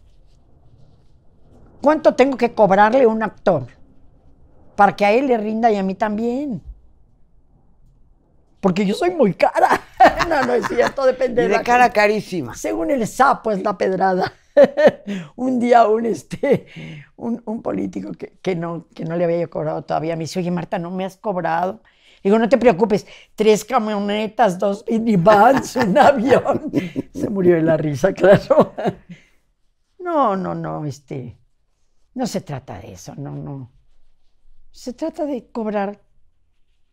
¿Cuánto 1.80 2.14
tengo 2.14 2.36
que 2.36 2.54
cobrarle 2.54 3.02
a 3.04 3.08
un 3.08 3.22
actor 3.22 3.66
para 4.76 4.94
que 4.96 5.04
a 5.04 5.12
él 5.12 5.26
le 5.26 5.36
rinda 5.38 5.70
y 5.70 5.76
a 5.76 5.82
mí 5.82 5.94
también? 5.94 6.62
Porque 8.60 8.84
yo 8.86 8.94
soy 8.94 9.10
muy 9.10 9.34
cara. 9.34 9.80
no, 10.28 10.42
no 10.44 10.54
es 10.54 10.66
cierto, 10.66 11.04
depende 11.06 11.42
Y 11.42 11.44
de 11.44 11.48
de 11.48 11.48
la 11.48 11.62
cara 11.62 11.84
gente. 11.84 11.92
carísima. 11.92 12.54
Según 12.54 12.90
el 12.90 13.06
sapo 13.06 13.50
es 13.52 13.62
la 13.62 13.78
pedrada. 13.78 14.32
un 15.36 15.60
día 15.60 15.86
un, 15.86 16.06
este, 16.06 16.66
un, 17.16 17.40
un 17.46 17.62
político 17.62 18.12
que, 18.12 18.38
que 18.42 18.56
no, 18.56 18.88
que 18.94 19.04
no 19.04 19.16
le 19.16 19.24
había 19.24 19.46
cobrado 19.48 19.82
todavía 19.84 20.16
me 20.16 20.24
dice, 20.24 20.40
oye 20.40 20.50
Marta, 20.50 20.78
¿no 20.80 20.90
me 20.90 21.04
has 21.04 21.16
cobrado? 21.16 21.80
Digo, 22.22 22.38
no 22.38 22.48
te 22.48 22.58
preocupes, 22.58 23.06
tres 23.34 23.64
camionetas, 23.64 24.58
dos 24.58 24.84
minivans, 24.88 25.76
un 25.76 25.96
avión. 25.98 26.70
Se 27.12 27.28
murió 27.28 27.54
de 27.56 27.62
la 27.62 27.76
risa, 27.76 28.12
claro. 28.12 28.74
No, 29.98 30.36
no, 30.36 30.54
no, 30.54 30.84
este, 30.84 31.38
no 32.14 32.26
se 32.26 32.40
trata 32.40 32.78
de 32.78 32.92
eso, 32.92 33.14
no, 33.16 33.32
no. 33.32 33.70
Se 34.70 34.92
trata 34.92 35.24
de 35.24 35.50
cobrar 35.50 36.00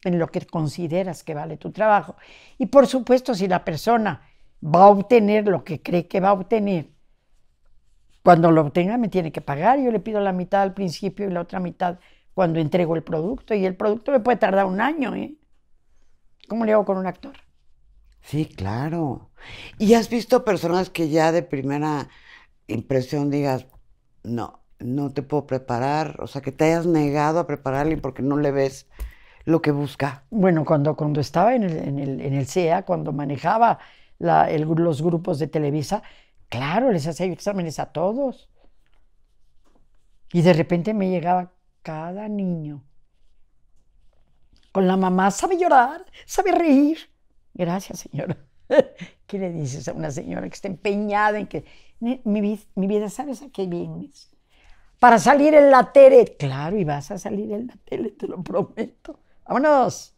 en 0.04 0.20
lo 0.20 0.28
que 0.28 0.46
consideras 0.46 1.24
que 1.24 1.34
vale 1.34 1.58
tu 1.58 1.72
trabajo. 1.72 2.16
Y 2.58 2.68
por 2.68 2.88
supuesto, 2.88 3.34
si 3.34 3.48
la 3.48 3.64
persona 3.64 4.22
va 4.64 4.84
a 4.84 4.90
obtener 4.90 5.48
lo 5.48 5.64
que 5.64 5.82
cree 5.82 6.08
que 6.08 6.20
va 6.20 6.30
a 6.30 6.34
obtener, 6.34 6.90
cuando 8.26 8.50
lo 8.50 8.62
obtenga 8.62 8.98
me 8.98 9.08
tiene 9.08 9.32
que 9.32 9.42
pagar. 9.42 9.80
Yo 9.80 9.92
le 9.92 10.00
pido 10.00 10.20
la 10.20 10.32
mitad 10.32 10.64
al 10.64 10.74
principio 10.74 11.28
y 11.28 11.32
la 11.32 11.42
otra 11.42 11.60
mitad 11.60 12.00
cuando 12.36 12.60
entrego 12.62 12.96
el 12.98 13.04
producto. 13.04 13.56
Y 13.56 13.66
el 13.66 13.78
producto 13.78 14.12
me 14.14 14.22
puede 14.22 14.38
tardar 14.40 14.66
un 14.68 14.82
año. 14.82 15.16
¿eh? 15.16 15.38
¿Cómo 16.48 16.66
le 16.66 16.74
hago 16.74 16.86
con 16.86 16.98
un 16.98 17.08
actor? 17.08 17.34
Sí, 18.22 18.46
claro. 18.48 19.32
¿Y 19.78 19.94
has 19.94 20.10
visto 20.10 20.44
personas 20.46 20.90
que 20.90 21.10
ya 21.10 21.32
de 21.32 21.44
primera 21.44 22.10
impresión 22.68 23.32
digas, 23.32 23.68
no, 24.24 24.66
no 24.80 25.14
te 25.14 25.24
puedo 25.24 25.48
preparar? 25.48 26.18
O 26.22 26.28
sea, 26.28 26.42
que 26.42 26.52
te 26.54 26.66
hayas 26.66 26.88
negado 26.88 27.40
a 27.40 27.48
prepararle 27.48 27.98
porque 27.98 28.24
no 28.24 28.38
le 28.38 28.52
ves 28.52 28.90
lo 29.46 29.62
que 29.62 29.72
busca. 29.72 30.26
Bueno, 30.30 30.66
cuando, 30.66 30.96
cuando 30.96 31.22
estaba 31.22 31.56
en 31.56 31.64
el, 31.64 31.78
en 31.78 32.00
el, 32.00 32.22
en 32.22 32.34
el 32.34 32.48
CEA, 32.48 32.84
cuando 32.86 33.14
manejaba 33.14 33.80
la- 34.20 34.50
el- 34.52 34.64
los 34.64 35.02
grupos 35.02 35.40
de 35.40 35.48
Televisa, 35.48 36.04
claro, 36.50 36.92
les 36.92 37.08
hacía 37.08 37.28
exámenes 37.28 37.80
a 37.80 37.88
todos. 37.92 38.50
Y 40.34 40.42
de 40.42 40.54
repente 40.54 40.94
me 40.94 41.10
llegaba 41.10 41.52
cada 41.86 42.28
niño. 42.28 42.76
Con 44.72 44.88
la 44.88 44.98
mamá, 44.98 45.30
sabe 45.32 45.56
llorar, 45.58 46.04
sabe 46.26 46.52
reír. 46.52 46.98
Gracias, 47.54 48.00
señora. 48.00 48.36
¿Qué 49.28 49.38
le 49.40 49.52
dices 49.52 49.88
a 49.88 49.94
una 49.94 50.10
señora 50.12 50.50
que 50.50 50.56
está 50.56 50.68
empeñada 50.68 51.38
en 51.40 51.48
que 51.48 51.64
"Ne- 52.00 52.22
mi, 52.26 52.42
vi- 52.42 52.68
mi 52.76 52.88
vida, 52.88 53.08
¿sabes 53.10 53.42
a 53.44 53.50
qué 53.50 53.68
vienes? 53.68 54.32
Para 55.00 55.20
salir 55.20 55.54
en 55.54 55.70
la 55.70 55.92
tele. 55.94 56.36
Claro, 56.40 56.76
y 56.78 56.84
vas 56.84 57.12
a 57.12 57.18
salir 57.20 57.52
en 57.54 57.68
la 57.68 57.76
tele, 57.86 58.10
te 58.10 58.28
lo 58.28 58.42
prometo. 58.44 59.20
Vámonos. 59.48 60.16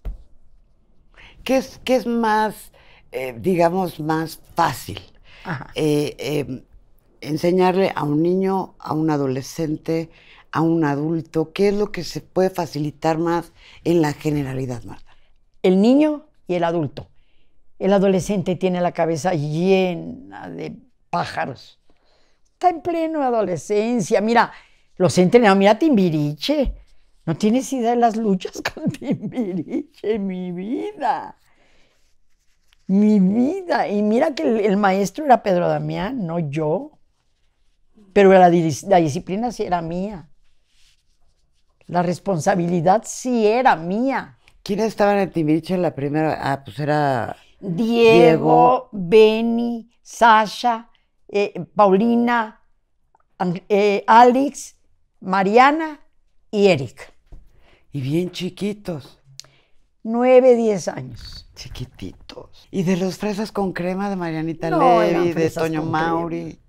¿Qué 1.44 1.58
es, 1.58 1.80
qué 1.84 1.96
es 1.98 2.06
más, 2.08 2.72
eh, 3.12 3.36
digamos, 3.38 4.00
más 4.00 4.40
fácil? 4.56 5.00
Eh, 5.76 6.16
eh, 6.20 6.64
enseñarle 7.22 7.92
a 7.96 8.04
un 8.04 8.22
niño, 8.22 8.76
a 8.80 8.94
un 8.94 9.10
adolescente, 9.10 10.10
a 10.52 10.62
un 10.62 10.84
adulto, 10.84 11.52
¿qué 11.54 11.70
es 11.70 11.74
lo 11.74 11.92
que 11.92 12.04
se 12.04 12.22
puede 12.22 12.50
facilitar 12.50 13.18
más 13.18 13.52
en 13.84 14.02
la 14.02 14.14
generalidad, 14.14 14.84
Marta? 14.84 15.16
El 15.64 15.82
niño 15.82 16.28
y 16.48 16.56
el 16.56 16.64
adulto. 16.64 17.10
El 17.80 17.94
adolescente 17.94 18.56
tiene 18.56 18.82
la 18.82 18.92
cabeza 18.92 19.34
llena 19.34 20.50
de 20.50 20.76
pájaros. 21.10 21.80
Está 22.54 22.70
en 22.70 22.82
pleno 22.82 23.22
adolescencia. 23.22 24.20
Mira, 24.20 24.52
los 24.96 25.18
entrenadores, 25.18 25.60
mira 25.60 25.78
Timbiriche. 25.78 26.74
No 27.26 27.36
tienes 27.36 27.72
idea 27.74 27.92
de 27.92 27.98
las 27.98 28.16
luchas 28.16 28.62
con 28.74 28.90
Timbiriche, 28.90 30.18
mi 30.18 30.52
vida. 30.52 31.36
Mi 32.88 33.20
vida. 33.20 33.88
Y 33.88 34.02
mira 34.02 34.34
que 34.34 34.66
el, 34.66 34.78
maestro 34.78 35.26
era 35.26 35.44
Pedro 35.44 35.68
Damián, 35.68 36.26
no 36.26 36.40
yo. 36.40 36.98
Pero 38.14 38.32
la, 38.32 38.50
la 38.50 38.98
disciplina 38.98 39.52
sí 39.52 39.64
era 39.64 39.82
mía. 39.82 40.30
La 41.88 42.04
responsabilidad 42.04 43.04
sí 43.06 43.48
era 43.48 43.76
mía. 43.76 44.38
¿Quién 44.64 44.82
estaba 44.82 45.14
en 45.14 45.20
el 45.20 45.32
Timbiriche 45.32 45.74
en 45.74 45.82
la 45.82 45.96
primera? 45.96 46.38
Ah, 46.42 46.64
pues 46.64 46.80
era... 46.80 47.36
Diego, 47.60 48.90
Benny, 48.92 49.90
Sasha, 50.02 50.90
eh, 51.28 51.66
Paulina, 51.76 52.62
eh, 53.70 54.04
Alex, 54.06 54.76
Mariana 55.22 56.00
y 56.52 56.68
Eric. 56.68 57.12
Y 57.92 58.02
bien 58.02 58.32
chiquitos, 58.32 59.18
Nueve, 60.04 60.56
diez 60.56 60.88
años. 60.88 61.50
chiquititos. 61.56 62.68
¿Y 62.72 62.84
de 62.84 62.96
los 62.96 63.18
fresas 63.18 63.52
con 63.52 63.74
crema 63.74 64.10
de 64.10 64.16
Marianita 64.16 64.70
No, 64.70 65.02
Levy, 65.02 65.34
de 65.34 65.50
Toño 65.50 65.84
Mauri? 65.84 66.60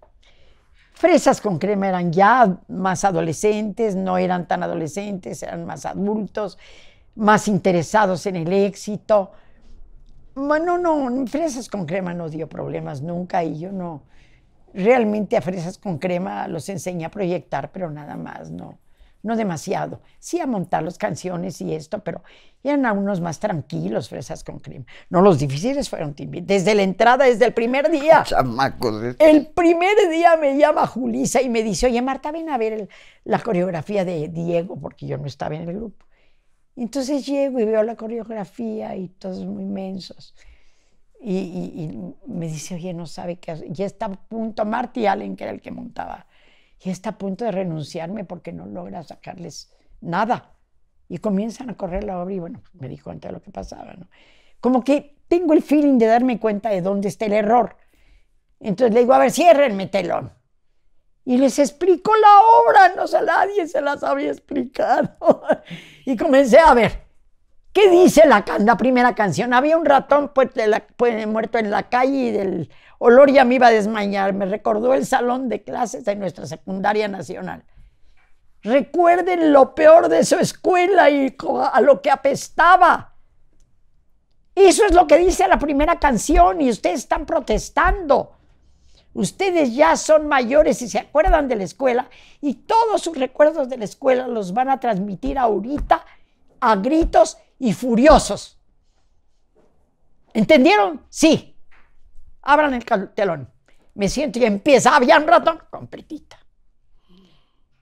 Fresas 0.98 1.40
con 1.40 1.60
crema 1.60 1.86
eran 1.86 2.12
ya 2.12 2.58
más 2.66 3.04
adolescentes, 3.04 3.94
no 3.94 4.18
eran 4.18 4.48
tan 4.48 4.64
adolescentes, 4.64 5.44
eran 5.44 5.64
más 5.64 5.86
adultos, 5.86 6.58
más 7.14 7.46
interesados 7.46 8.26
en 8.26 8.34
el 8.34 8.52
éxito. 8.52 9.30
Bueno, 10.34 10.76
no, 10.76 11.24
Fresas 11.28 11.68
con 11.68 11.86
crema 11.86 12.14
no 12.14 12.28
dio 12.28 12.48
problemas 12.48 13.00
nunca 13.00 13.44
y 13.44 13.60
yo 13.60 13.70
no. 13.70 14.02
Realmente 14.74 15.36
a 15.36 15.40
Fresas 15.40 15.78
con 15.78 15.98
crema 15.98 16.48
los 16.48 16.68
enseñé 16.68 17.04
a 17.04 17.12
proyectar, 17.12 17.70
pero 17.70 17.92
nada 17.92 18.16
más, 18.16 18.50
no. 18.50 18.76
No 19.22 19.36
demasiado. 19.36 20.00
Sí 20.18 20.40
a 20.40 20.46
montar 20.46 20.82
las 20.84 20.96
canciones 20.98 21.60
y 21.60 21.74
esto, 21.74 22.02
pero 22.04 22.22
eran 22.62 22.86
algunos 22.86 23.20
más 23.20 23.40
tranquilos, 23.40 24.08
Fresas 24.08 24.44
con 24.44 24.58
crema. 24.60 24.84
No, 25.10 25.20
los 25.22 25.38
difíciles 25.38 25.88
fueron 25.88 26.14
Timbi. 26.14 26.40
Desde 26.40 26.74
la 26.74 26.82
entrada, 26.82 27.24
desde 27.24 27.44
el 27.46 27.52
primer 27.52 27.90
día. 27.90 28.22
Chamacos. 28.24 29.16
El 29.18 29.48
primer 29.48 29.96
día 30.10 30.36
me 30.36 30.56
llama 30.56 30.86
Julisa 30.86 31.42
y 31.42 31.48
me 31.48 31.62
dice, 31.62 31.86
oye 31.86 32.00
Marta, 32.00 32.30
ven 32.30 32.48
a 32.48 32.58
ver 32.58 32.72
el- 32.72 32.88
la 33.24 33.40
coreografía 33.40 34.04
de 34.04 34.28
Diego, 34.28 34.76
porque 34.80 35.06
yo 35.06 35.18
no 35.18 35.26
estaba 35.26 35.56
en 35.56 35.68
el 35.68 35.74
grupo. 35.74 36.06
Entonces 36.76 37.26
llego 37.26 37.58
y 37.58 37.64
veo 37.64 37.82
la 37.82 37.96
coreografía 37.96 38.94
y 38.94 39.08
todos 39.08 39.44
muy 39.44 39.64
mensos. 39.64 40.34
Y, 41.20 41.36
y- 41.36 41.82
y 41.82 42.30
me 42.32 42.46
dice, 42.46 42.76
oye, 42.76 42.94
no 42.94 43.04
sabe 43.06 43.40
qué 43.40 43.50
hacer. 43.50 43.72
Ya 43.72 43.84
está 43.86 44.06
a 44.06 44.10
punto, 44.12 44.64
Marty 44.64 45.06
Allen, 45.06 45.34
que 45.34 45.42
era 45.42 45.52
el 45.52 45.60
que 45.60 45.72
montaba, 45.72 46.27
ya 46.80 46.92
está 46.92 47.10
a 47.10 47.18
punto 47.18 47.44
de 47.44 47.52
renunciarme 47.52 48.24
porque 48.24 48.52
no 48.52 48.66
logra 48.66 49.02
sacarles 49.02 49.72
nada. 50.00 50.54
Y 51.08 51.18
comienzan 51.18 51.70
a 51.70 51.76
correr 51.76 52.04
la 52.04 52.20
obra 52.20 52.34
y 52.34 52.38
bueno, 52.38 52.62
me 52.74 52.88
di 52.88 52.98
cuenta 52.98 53.28
de 53.28 53.32
lo 53.32 53.42
que 53.42 53.50
pasaba. 53.50 53.94
Como 54.60 54.84
que 54.84 55.16
tengo 55.28 55.54
el 55.54 55.62
feeling 55.62 55.98
de 55.98 56.06
darme 56.06 56.38
cuenta 56.38 56.68
de 56.70 56.82
dónde 56.82 57.08
está 57.08 57.26
el 57.26 57.32
error. 57.32 57.76
Entonces 58.60 58.94
le 58.94 59.00
digo, 59.00 59.14
a 59.14 59.18
ver, 59.18 59.30
ciérrenme 59.30 59.86
telón. 59.86 60.32
Y 61.24 61.36
les 61.36 61.58
explico 61.58 62.12
la 62.16 62.40
obra, 62.62 62.94
no 62.94 63.06
sé, 63.06 63.22
nadie 63.22 63.66
se 63.66 63.80
las 63.80 64.02
había 64.02 64.30
explicado. 64.30 65.42
y 66.06 66.16
comencé 66.16 66.58
a 66.58 66.74
ver, 66.74 67.07
¿qué 67.72 67.90
dice 67.90 68.26
la, 68.26 68.44
la 68.58 68.76
primera 68.76 69.14
canción? 69.14 69.54
Había 69.54 69.76
un 69.76 69.84
ratón 69.84 70.32
pues, 70.34 70.50
pues, 70.96 71.26
muerto 71.26 71.58
en 71.58 71.70
la 71.70 71.88
calle 71.88 72.16
y 72.16 72.30
del 72.30 72.70
olor 72.98 73.30
ya 73.30 73.44
me 73.44 73.56
iba 73.56 73.68
a 73.68 73.72
desmayar. 73.72 74.32
Me 74.32 74.46
recordó 74.46 74.94
el 74.94 75.06
salón 75.06 75.48
de 75.48 75.62
clases 75.62 76.04
de 76.04 76.16
nuestra 76.16 76.46
secundaria 76.46 77.08
nacional. 77.08 77.64
Recuerden 78.62 79.52
lo 79.52 79.74
peor 79.74 80.08
de 80.08 80.24
su 80.24 80.36
escuela 80.36 81.08
y 81.10 81.36
a 81.72 81.80
lo 81.80 82.02
que 82.02 82.10
apestaba. 82.10 83.14
Eso 84.54 84.84
es 84.84 84.92
lo 84.92 85.06
que 85.06 85.18
dice 85.18 85.46
la 85.46 85.58
primera 85.58 86.00
canción 86.00 86.60
y 86.60 86.70
ustedes 86.70 87.00
están 87.00 87.24
protestando. 87.24 88.32
Ustedes 89.14 89.74
ya 89.74 89.96
son 89.96 90.26
mayores 90.26 90.82
y 90.82 90.88
se 90.88 90.98
acuerdan 90.98 91.48
de 91.48 91.56
la 91.56 91.64
escuela 91.64 92.08
y 92.40 92.54
todos 92.54 93.02
sus 93.02 93.16
recuerdos 93.16 93.68
de 93.68 93.78
la 93.78 93.84
escuela 93.84 94.26
los 94.26 94.52
van 94.52 94.68
a 94.68 94.80
transmitir 94.80 95.38
ahorita 95.38 96.04
a 96.60 96.76
gritos 96.76 97.38
y 97.58 97.72
furiosos. 97.72 98.58
¿Entendieron? 100.34 101.04
Sí. 101.08 101.56
Abran 102.42 102.74
el 102.74 102.84
telón. 103.14 103.50
Me 103.94 104.08
siento 104.08 104.38
y 104.38 104.44
empieza. 104.44 104.94
Había 104.94 105.18
un 105.18 105.26
ratón 105.26 105.60
completita. 105.70 106.38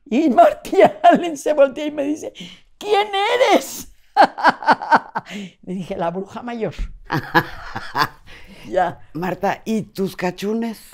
Y 0.06 0.30
Martí 0.30 0.78
Allen 1.02 1.36
se 1.36 1.52
voltea 1.52 1.86
y 1.86 1.90
me 1.90 2.04
dice, 2.04 2.32
¿quién 2.78 3.08
eres? 3.52 3.92
Le 5.62 5.74
dije, 5.74 5.96
la 5.96 6.10
bruja 6.10 6.42
mayor. 6.42 6.74
ya. 8.68 9.00
Marta, 9.12 9.62
¿y 9.64 9.82
tus 9.82 10.16
cachunes? 10.16 10.88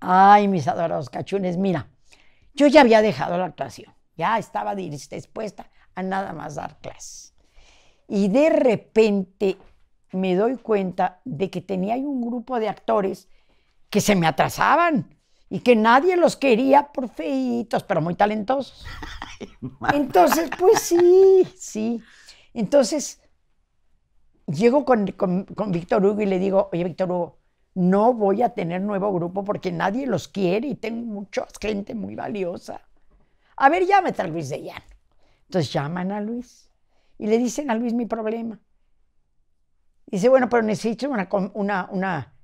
Ay, 0.00 0.48
mis 0.48 0.68
adorados 0.68 1.10
cachunes, 1.10 1.56
mira, 1.56 1.88
yo 2.54 2.66
ya 2.66 2.82
había 2.82 3.02
dejado 3.02 3.36
la 3.38 3.46
actuación, 3.46 3.94
ya 4.16 4.38
estaba 4.38 4.74
dis- 4.74 5.08
dispuesta 5.08 5.70
a 5.94 6.02
nada 6.02 6.32
más 6.32 6.54
dar 6.56 6.78
clases. 6.78 7.33
Y 8.08 8.28
de 8.28 8.50
repente 8.50 9.56
me 10.12 10.34
doy 10.36 10.56
cuenta 10.56 11.20
de 11.24 11.50
que 11.50 11.60
tenía 11.60 11.96
un 11.96 12.20
grupo 12.26 12.60
de 12.60 12.68
actores 12.68 13.28
que 13.90 14.00
se 14.00 14.16
me 14.16 14.26
atrasaban 14.26 15.16
y 15.50 15.60
que 15.60 15.76
nadie 15.76 16.16
los 16.16 16.36
quería 16.36 16.92
por 16.92 17.08
feitos, 17.08 17.82
pero 17.84 18.00
muy 18.02 18.14
talentosos. 18.14 18.84
Entonces, 19.88 20.50
pues 20.58 20.80
sí, 20.80 21.46
sí. 21.56 22.02
Entonces, 22.54 23.20
llego 24.46 24.84
con, 24.84 25.06
con- 25.12 25.44
con 25.46 25.72
Víctor 25.72 26.04
Hugo 26.04 26.20
y 26.22 26.26
le 26.26 26.38
digo, 26.38 26.68
oye, 26.72 26.84
Víctor 26.84 27.10
Hugo, 27.10 27.38
no 27.74 28.12
voy 28.14 28.42
a 28.42 28.50
tener 28.50 28.80
nuevo 28.82 29.12
grupo 29.12 29.44
porque 29.44 29.72
nadie 29.72 30.06
los 30.06 30.28
quiere 30.28 30.68
y 30.68 30.74
tengo 30.76 31.04
mucha 31.04 31.46
gente 31.60 31.94
muy 31.94 32.14
valiosa. 32.14 32.80
A 33.56 33.68
ver, 33.70 33.86
llámate 33.86 34.22
a 34.22 34.26
Luis 34.28 34.48
de 34.50 34.62
Llano. 34.62 34.84
Entonces 35.48 35.72
llaman 35.72 36.12
a 36.12 36.20
Luis 36.20 36.63
y 37.18 37.26
le 37.26 37.38
dicen 37.38 37.70
a 37.70 37.74
Luis 37.74 37.92
mi 37.92 38.06
problema. 38.06 38.60
Dice, 40.06 40.28
bueno, 40.28 40.48
pero 40.48 40.62
necesito 40.62 41.08
una, 41.08 41.28
una, 41.54 41.88
una... 41.90 42.34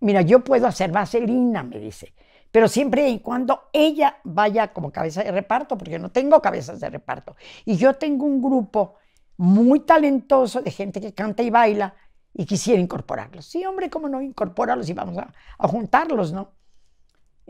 Mira, 0.00 0.22
yo 0.22 0.44
puedo 0.44 0.66
hacer 0.66 0.92
vaselina, 0.92 1.62
me 1.62 1.78
dice, 1.78 2.14
pero 2.50 2.68
siempre 2.68 3.08
y 3.08 3.20
cuando 3.20 3.62
ella 3.72 4.18
vaya 4.24 4.72
como 4.72 4.92
cabeza 4.92 5.24
de 5.24 5.32
reparto, 5.32 5.76
porque 5.76 5.98
no 5.98 6.10
tengo 6.10 6.40
cabezas 6.40 6.78
de 6.78 6.90
reparto. 6.90 7.36
Y 7.64 7.76
yo 7.76 7.94
tengo 7.94 8.26
un 8.26 8.40
grupo 8.40 8.96
muy 9.36 9.80
talentoso 9.80 10.62
de 10.62 10.70
gente 10.70 11.00
que 11.00 11.14
canta 11.14 11.42
y 11.42 11.50
baila 11.50 11.94
y 12.32 12.44
quisiera 12.44 12.80
incorporarlos. 12.80 13.46
Sí, 13.46 13.64
hombre, 13.64 13.90
¿cómo 13.90 14.08
no 14.08 14.20
incorporarlos 14.20 14.88
y 14.88 14.92
vamos 14.92 15.18
a, 15.18 15.32
a 15.58 15.68
juntarlos, 15.68 16.32
no? 16.32 16.52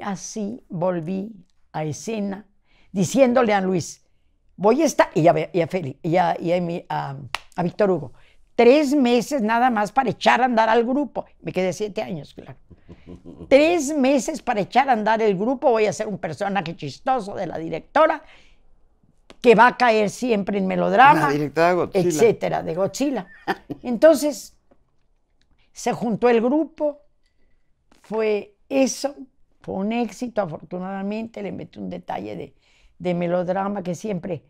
Así 0.00 0.64
volví 0.68 1.32
a 1.72 1.84
escena 1.84 2.46
diciéndole 2.92 3.52
a 3.52 3.60
Luis, 3.60 4.03
voy 4.56 4.82
a 4.82 4.84
estar, 4.86 5.08
y 5.14 5.26
a, 5.28 5.50
y 5.52 5.60
a, 5.60 5.68
Feli- 5.68 5.96
y 6.02 6.16
a- 6.16 6.36
y 6.40 6.52
a 6.52 6.84
a- 6.88 7.16
a 7.56 7.62
Víctor 7.62 7.90
Hugo, 7.90 8.12
tres 8.54 8.94
meses 8.94 9.42
nada 9.42 9.70
más 9.70 9.92
para 9.92 10.10
echar 10.10 10.40
a 10.40 10.44
andar 10.44 10.68
al 10.68 10.84
grupo. 10.84 11.24
Me 11.42 11.52
quedé 11.52 11.72
siete 11.72 12.02
años, 12.02 12.34
claro. 12.34 12.56
Tres 13.48 13.96
meses 13.96 14.42
para 14.42 14.60
echar 14.60 14.88
a 14.90 14.92
andar 14.92 15.20
el 15.22 15.36
grupo, 15.36 15.70
voy 15.70 15.86
a 15.86 15.92
ser 15.92 16.06
un 16.06 16.18
personaje 16.18 16.76
chistoso 16.76 17.34
de 17.34 17.46
la 17.46 17.58
directora 17.58 18.22
que 19.40 19.54
va 19.54 19.68
a 19.68 19.76
caer 19.76 20.08
siempre 20.10 20.58
en 20.58 20.66
melodrama 20.66 21.20
La 21.28 21.30
directora 21.30 21.68
de 21.68 21.74
Godzilla. 21.74 22.08
etcétera, 22.08 22.62
de 22.62 22.74
Godzilla. 22.74 23.26
Entonces, 23.82 24.54
se 25.72 25.92
juntó 25.92 26.28
el 26.28 26.40
grupo, 26.40 27.00
fue 28.02 28.54
eso, 28.68 29.14
fue 29.60 29.74
un 29.74 29.92
éxito, 29.92 30.40
afortunadamente, 30.42 31.42
le 31.42 31.52
metí 31.52 31.78
un 31.78 31.90
detalle 31.90 32.36
de, 32.36 32.54
de 32.98 33.14
melodrama 33.14 33.82
que 33.82 33.94
siempre, 33.94 34.44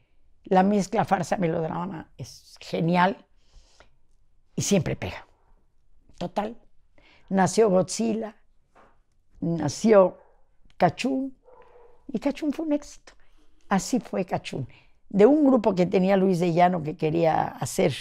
la 0.45 0.63
mezcla 0.63 1.05
farsa-melodrama 1.05 2.13
es 2.17 2.57
genial 2.61 3.27
y 4.55 4.63
siempre 4.63 4.97
pega. 4.97 5.27
Total, 6.19 6.57
nació 7.29 7.71
Godzilla, 7.71 8.37
nació 9.41 10.19
Cachún 10.77 11.37
y 12.09 12.19
Cachún 12.19 12.53
fue 12.53 12.67
un 12.67 12.73
éxito. 12.73 13.13
Así 13.69 14.01
fue 14.01 14.25
Cachún. 14.25 14.69
De 15.09 15.27
un 15.27 15.47
grupo 15.47 15.75
que 15.75 15.87
tenía 15.87 16.17
Luis 16.17 16.41
de 16.41 16.53
Llano 16.53 16.83
que 16.83 16.97
quería 16.97 17.45
hacer, 17.45 17.95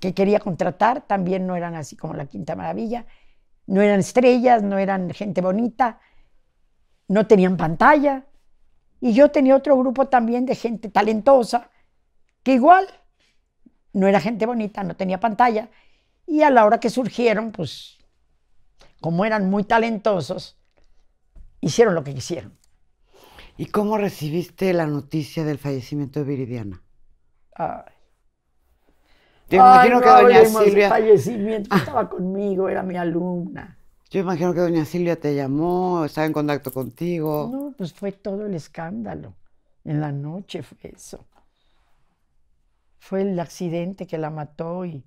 que 0.00 0.14
quería 0.14 0.40
contratar, 0.40 1.06
también 1.06 1.46
no 1.46 1.56
eran 1.56 1.74
así 1.74 1.96
como 1.96 2.14
la 2.14 2.26
Quinta 2.26 2.56
Maravilla, 2.56 3.06
no 3.66 3.80
eran 3.80 4.00
estrellas, 4.00 4.62
no 4.62 4.78
eran 4.78 5.10
gente 5.10 5.40
bonita, 5.40 6.00
no 7.08 7.26
tenían 7.26 7.56
pantalla. 7.56 8.26
Y 9.02 9.14
yo 9.14 9.32
tenía 9.32 9.56
otro 9.56 9.76
grupo 9.76 10.06
también 10.06 10.46
de 10.46 10.54
gente 10.54 10.88
talentosa, 10.88 11.70
que 12.44 12.52
igual 12.52 12.86
no 13.92 14.06
era 14.06 14.20
gente 14.20 14.46
bonita, 14.46 14.84
no 14.84 14.94
tenía 14.94 15.18
pantalla. 15.18 15.70
Y 16.24 16.42
a 16.42 16.50
la 16.50 16.64
hora 16.64 16.78
que 16.78 16.88
surgieron, 16.88 17.50
pues, 17.50 17.98
como 19.00 19.24
eran 19.24 19.50
muy 19.50 19.64
talentosos, 19.64 20.56
hicieron 21.60 21.96
lo 21.96 22.04
que 22.04 22.14
quisieron. 22.14 22.56
¿Y 23.56 23.66
cómo 23.66 23.98
recibiste 23.98 24.72
la 24.72 24.86
noticia 24.86 25.42
del 25.42 25.58
fallecimiento 25.58 26.20
de 26.20 26.24
Viridiana? 26.24 26.80
Ay. 27.56 27.82
Te 29.48 29.56
imagino 29.56 29.96
Ay, 29.96 30.02
que 30.02 30.06
no 30.06 30.12
doña 30.12 30.36
hablemos 30.36 30.60
de 30.60 30.64
Silvia, 30.68 30.88
fallecimiento, 30.88 31.74
estaba 31.74 32.08
conmigo, 32.08 32.68
era 32.68 32.84
mi 32.84 32.96
alumna. 32.96 33.76
Yo 34.12 34.20
imagino 34.20 34.54
que 34.54 34.60
doña 34.60 34.84
Silvia 34.84 35.18
te 35.20 35.34
llamó, 35.34 36.04
estaba 36.04 36.26
en 36.26 36.32
contacto 36.32 36.72
contigo. 36.72 37.32
No, 37.52 37.74
pues 37.76 37.92
fue 37.92 38.12
todo 38.12 38.46
el 38.46 38.54
escándalo. 38.54 39.34
En 39.84 40.00
la 40.00 40.12
noche 40.12 40.62
fue 40.62 40.78
eso. 40.94 41.26
Fue 42.98 43.20
el 43.20 43.38
accidente 43.38 44.06
que 44.06 44.16
la 44.16 44.30
mató 44.30 44.86
y, 44.86 45.04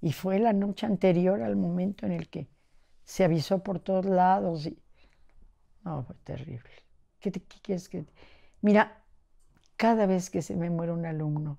y 0.00 0.12
fue 0.12 0.38
la 0.38 0.52
noche 0.54 0.86
anterior 0.86 1.42
al 1.42 1.56
momento 1.56 2.06
en 2.06 2.12
el 2.12 2.28
que 2.30 2.48
se 3.04 3.24
avisó 3.24 3.62
por 3.62 3.80
todos 3.80 4.06
lados. 4.06 4.66
Y... 4.66 4.78
No, 5.84 6.02
fue 6.04 6.16
terrible. 6.16 6.70
¿Qué, 7.20 7.30
te- 7.30 7.40
quieres 7.62 7.88
que.? 7.88 8.04
Mira, 8.62 9.02
cada 9.76 10.06
vez 10.06 10.30
que 10.30 10.42
se 10.42 10.56
me 10.56 10.70
muere 10.70 10.92
un 10.92 11.06
alumno, 11.06 11.58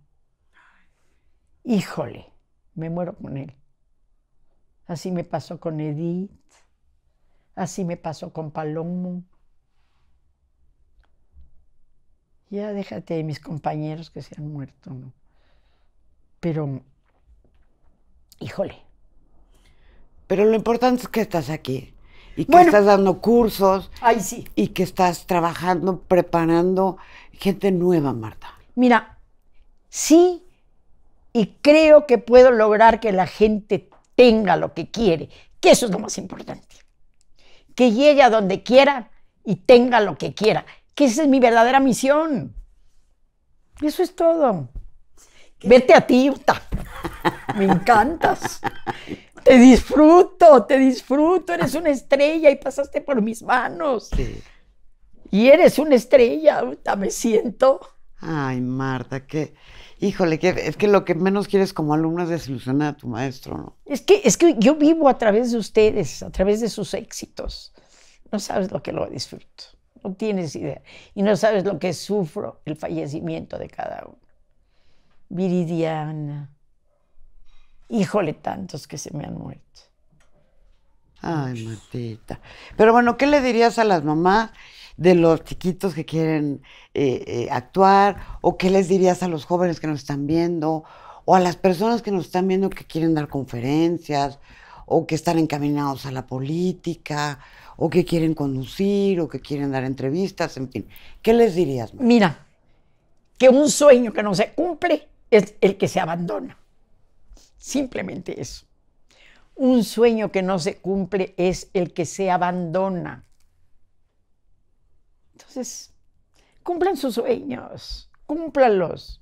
híjole, 1.63 2.33
me 2.73 2.89
muero 2.89 3.15
con 3.15 3.38
él. 3.38 3.53
Así 4.88 5.12
me 5.12 5.23
pasó 5.23 5.60
con 5.60 5.80
Edith, 5.80 6.32
así 7.56 7.84
me 7.84 7.97
pasó 7.97 8.32
con 8.32 8.52
Palomo. 8.52 9.23
Ya 12.50 12.73
déjate 12.73 13.13
de 13.15 13.23
mis 13.23 13.39
compañeros 13.39 14.10
que 14.10 14.21
se 14.21 14.36
han 14.38 14.52
muerto, 14.52 14.93
¿no? 14.93 15.13
Pero, 16.39 16.82
híjole, 18.39 18.76
Pero 20.28 20.45
lo 20.45 20.56
importante 20.56 21.04
es 21.04 21.08
que 21.08 21.21
estás 21.21 21.50
aquí 21.50 21.93
y 22.36 22.45
que 22.45 22.52
Bueno. 22.52 22.62
estás 22.62 22.86
dando 22.86 23.21
cursos 23.21 23.91
ay 24.02 24.19
sí. 24.21 24.45
y 24.56 24.69
que 24.69 24.84
estás 24.84 25.26
trabajando, 25.26 26.02
preparando 26.04 26.97
gente 27.32 27.71
nueva, 27.71 28.13
Marta. 28.13 28.50
Mira, 28.76 29.17
sí, 29.89 30.45
y 31.34 31.58
creo 31.62 32.08
que 32.08 32.17
puedo 32.17 32.52
lograr 32.52 33.00
que 33.00 33.12
la 33.12 33.28
gente 33.28 33.89
tenga 34.17 34.58
lo 34.58 34.73
que 34.73 34.89
quiere, 34.89 35.30
que 35.62 35.71
eso 35.71 35.86
es 35.86 35.91
lo 35.91 35.99
más 35.99 36.17
importante. 36.17 36.75
Que 37.75 37.91
llegue 37.91 38.23
a 38.23 38.32
donde 38.32 38.63
quiera 38.63 39.12
y 39.45 39.58
tenga 39.58 40.01
lo 40.01 40.17
que 40.17 40.34
quiera, 40.34 40.65
que 40.95 41.06
esa 41.06 41.21
es 41.21 41.30
mi 41.30 41.39
verdadera 41.39 41.80
misión. 41.80 42.56
Eso 43.80 44.01
es 44.01 44.15
todo. 44.15 44.69
Vete 45.63 45.93
a 45.93 46.01
ti, 46.01 46.30
Uta. 46.32 46.62
Me 47.56 47.65
encantas. 47.65 48.60
Te 49.43 49.58
disfruto, 49.60 50.65
te 50.65 50.80
disfruto. 50.80 51.53
Eres 51.53 51.75
una 51.75 51.89
estrella 51.89 52.49
y 52.49 52.56
pasaste 52.56 53.01
por 53.01 53.21
mis 53.21 53.43
manos. 53.43 54.10
Sí. 54.15 54.41
Y 55.30 55.47
eres 55.49 55.77
una 55.77 55.95
estrella, 55.95 56.63
Uta, 56.63 56.95
me 56.95 57.12
siento. 57.12 57.80
Ay, 58.19 58.62
Marta, 58.62 59.27
que, 59.27 59.53
híjole, 59.99 60.39
que 60.39 60.49
es 60.49 60.77
que 60.77 60.88
lo 60.88 61.05
que 61.05 61.15
menos 61.15 61.47
quieres 61.47 61.73
como 61.73 61.93
alumno 61.93 62.23
es 62.23 62.29
desilusionar 62.29 62.93
a 62.93 62.97
tu 62.97 63.07
maestro, 63.07 63.57
¿no? 63.57 63.77
Es 63.86 64.01
que, 64.01 64.21
es 64.23 64.38
que 64.38 64.55
yo 64.60 64.75
vivo 64.75 65.10
a 65.10 65.17
través 65.17 65.51
de 65.51 65.57
ustedes, 65.57 66.23
a 66.23 66.29
través 66.29 66.62
de 66.62 66.69
sus 66.69 66.93
éxitos. 66.93 67.73
No 68.31 68.39
sabes 68.39 68.71
lo 68.71 68.83
que 68.83 68.91
lo 68.91 69.07
disfruto. 69.07 69.63
No 70.03 70.13
tienes 70.13 70.55
idea. 70.55 70.81
Y 71.15 71.23
no 71.23 71.36
sabes 71.36 71.63
lo 71.63 71.79
que 71.79 71.93
sufro 71.93 72.62
el 72.65 72.75
fallecimiento 72.75 73.57
de 73.57 73.69
cada 73.69 74.03
uno. 74.05 74.19
Viridiana. 75.29 76.51
Híjole, 77.89 78.33
tantos 78.33 78.88
que 78.88 78.97
se 78.97 79.15
me 79.15 79.25
han 79.25 79.36
muerto. 79.36 79.63
Ay, 81.21 81.63
Martita. 81.65 82.39
Pero 82.75 82.93
bueno, 82.93 83.17
¿qué 83.17 83.27
le 83.27 83.41
dirías 83.41 83.79
a 83.79 83.83
las 83.83 84.03
mamás 84.03 84.51
de 84.97 85.15
los 85.15 85.43
chiquitos 85.43 85.93
que 85.93 86.05
quieren 86.05 86.62
eh, 86.93 87.23
eh, 87.27 87.47
actuar? 87.51 88.17
¿O 88.41 88.57
qué 88.57 88.69
les 88.69 88.88
dirías 88.88 89.23
a 89.23 89.27
los 89.27 89.45
jóvenes 89.45 89.79
que 89.79 89.88
nos 89.88 89.99
están 89.99 90.27
viendo? 90.27 90.83
¿O 91.25 91.36
a 91.36 91.39
las 91.39 91.55
personas 91.55 92.01
que 92.01 92.12
nos 92.12 92.25
están 92.25 92.47
viendo 92.47 92.69
que 92.69 92.86
quieren 92.86 93.13
dar 93.13 93.27
conferencias? 93.27 94.39
¿O 94.86 95.05
que 95.05 95.15
están 95.15 95.38
encaminados 95.38 96.05
a 96.05 96.12
la 96.12 96.25
política? 96.25 97.39
¿O 97.77 97.89
que 97.89 98.03
quieren 98.03 98.33
conducir? 98.33 99.21
¿O 99.21 99.27
que 99.27 99.39
quieren 99.39 99.71
dar 99.71 99.83
entrevistas? 99.83 100.57
En 100.57 100.69
fin, 100.69 100.88
¿qué 101.21 101.33
les 101.33 101.55
dirías? 101.55 101.93
Mira, 101.93 102.47
que 103.38 103.49
un 103.49 103.69
sueño 103.69 104.12
que 104.13 104.23
no 104.23 104.33
se 104.33 104.53
cumple 104.53 105.07
es 105.29 105.55
el 105.62 105.77
que 105.77 105.88
se 105.88 105.99
abandona. 105.99 106.57
simplemente 107.57 108.39
eso. 108.39 108.65
Un 109.55 109.83
sueño 109.83 110.31
que 110.31 110.41
no 110.41 110.60
se 110.60 110.77
cumple 110.77 111.33
es 111.36 111.69
el 111.73 111.91
que 111.91 112.05
se 112.05 112.29
abandona. 112.31 113.23
Entonces, 115.38 115.93
cumplan 116.63 116.97
sus 116.97 117.13
sueños, 117.13 118.10
cúmplanlos. 118.26 119.21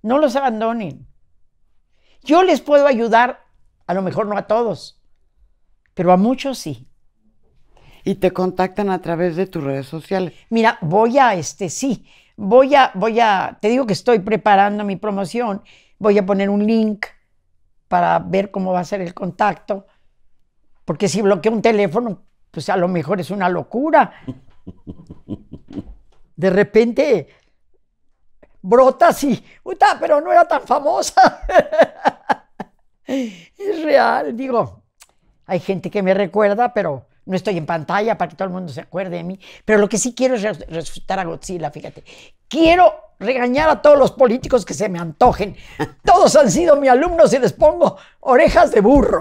No 0.00 0.16
los 0.16 0.34
abandonen. 0.34 1.06
Yo 2.22 2.42
les 2.42 2.62
puedo 2.62 2.86
ayudar, 2.86 3.44
a 3.86 3.92
lo 3.92 4.00
mejor 4.00 4.26
no 4.26 4.38
a 4.38 4.46
todos, 4.46 4.98
pero 5.92 6.10
a 6.10 6.16
muchos 6.16 6.56
sí. 6.56 6.88
Y 8.02 8.14
te 8.14 8.30
contactan 8.30 8.88
a 8.88 9.02
través 9.02 9.36
de 9.36 9.46
tus 9.46 9.62
redes 9.62 9.86
sociales. 9.86 10.32
Mira, 10.48 10.78
voy 10.80 11.18
a, 11.18 11.34
este, 11.34 11.68
sí, 11.68 12.06
voy 12.34 12.74
a, 12.74 12.90
voy 12.94 13.20
a, 13.20 13.58
te 13.60 13.68
digo 13.68 13.86
que 13.86 13.92
estoy 13.92 14.20
preparando 14.20 14.84
mi 14.84 14.96
promoción, 14.96 15.62
voy 15.98 16.16
a 16.16 16.24
poner 16.24 16.48
un 16.48 16.66
link 16.66 17.04
para 17.88 18.18
ver 18.20 18.50
cómo 18.50 18.72
va 18.72 18.80
a 18.80 18.84
ser 18.84 19.02
el 19.02 19.12
contacto, 19.12 19.86
porque 20.86 21.08
si 21.08 21.20
bloqueo 21.20 21.52
un 21.52 21.60
teléfono, 21.60 22.22
pues 22.50 22.70
a 22.70 22.76
lo 22.78 22.88
mejor 22.88 23.20
es 23.20 23.30
una 23.30 23.50
locura. 23.50 24.14
De 26.36 26.50
repente 26.50 27.28
brota 28.62 29.08
así, 29.08 29.42
Uta, 29.64 29.96
pero 30.00 30.20
no 30.20 30.30
era 30.32 30.46
tan 30.46 30.62
famosa. 30.62 31.42
es 33.06 33.82
real, 33.82 34.36
digo, 34.36 34.82
hay 35.46 35.60
gente 35.60 35.90
que 35.90 36.02
me 36.02 36.14
recuerda, 36.14 36.72
pero 36.72 37.06
no 37.26 37.36
estoy 37.36 37.58
en 37.58 37.66
pantalla 37.66 38.16
para 38.16 38.28
que 38.28 38.36
todo 38.36 38.46
el 38.48 38.54
mundo 38.54 38.72
se 38.72 38.80
acuerde 38.80 39.16
de 39.16 39.24
mí. 39.24 39.38
Pero 39.64 39.78
lo 39.78 39.88
que 39.88 39.98
sí 39.98 40.14
quiero 40.14 40.34
es 40.34 40.42
res- 40.42 40.66
resucitar 40.68 41.18
a 41.18 41.24
Godzilla, 41.24 41.70
fíjate. 41.70 42.04
Quiero 42.48 42.92
regañar 43.18 43.68
a 43.68 43.82
todos 43.82 43.98
los 43.98 44.12
políticos 44.12 44.64
que 44.64 44.74
se 44.74 44.88
me 44.88 44.98
antojen. 44.98 45.56
Todos 46.04 46.34
han 46.36 46.50
sido 46.50 46.76
mis 46.76 46.90
alumnos 46.90 47.32
y 47.32 47.38
les 47.38 47.52
pongo 47.52 47.96
orejas 48.20 48.70
de 48.72 48.80
burro. 48.80 49.20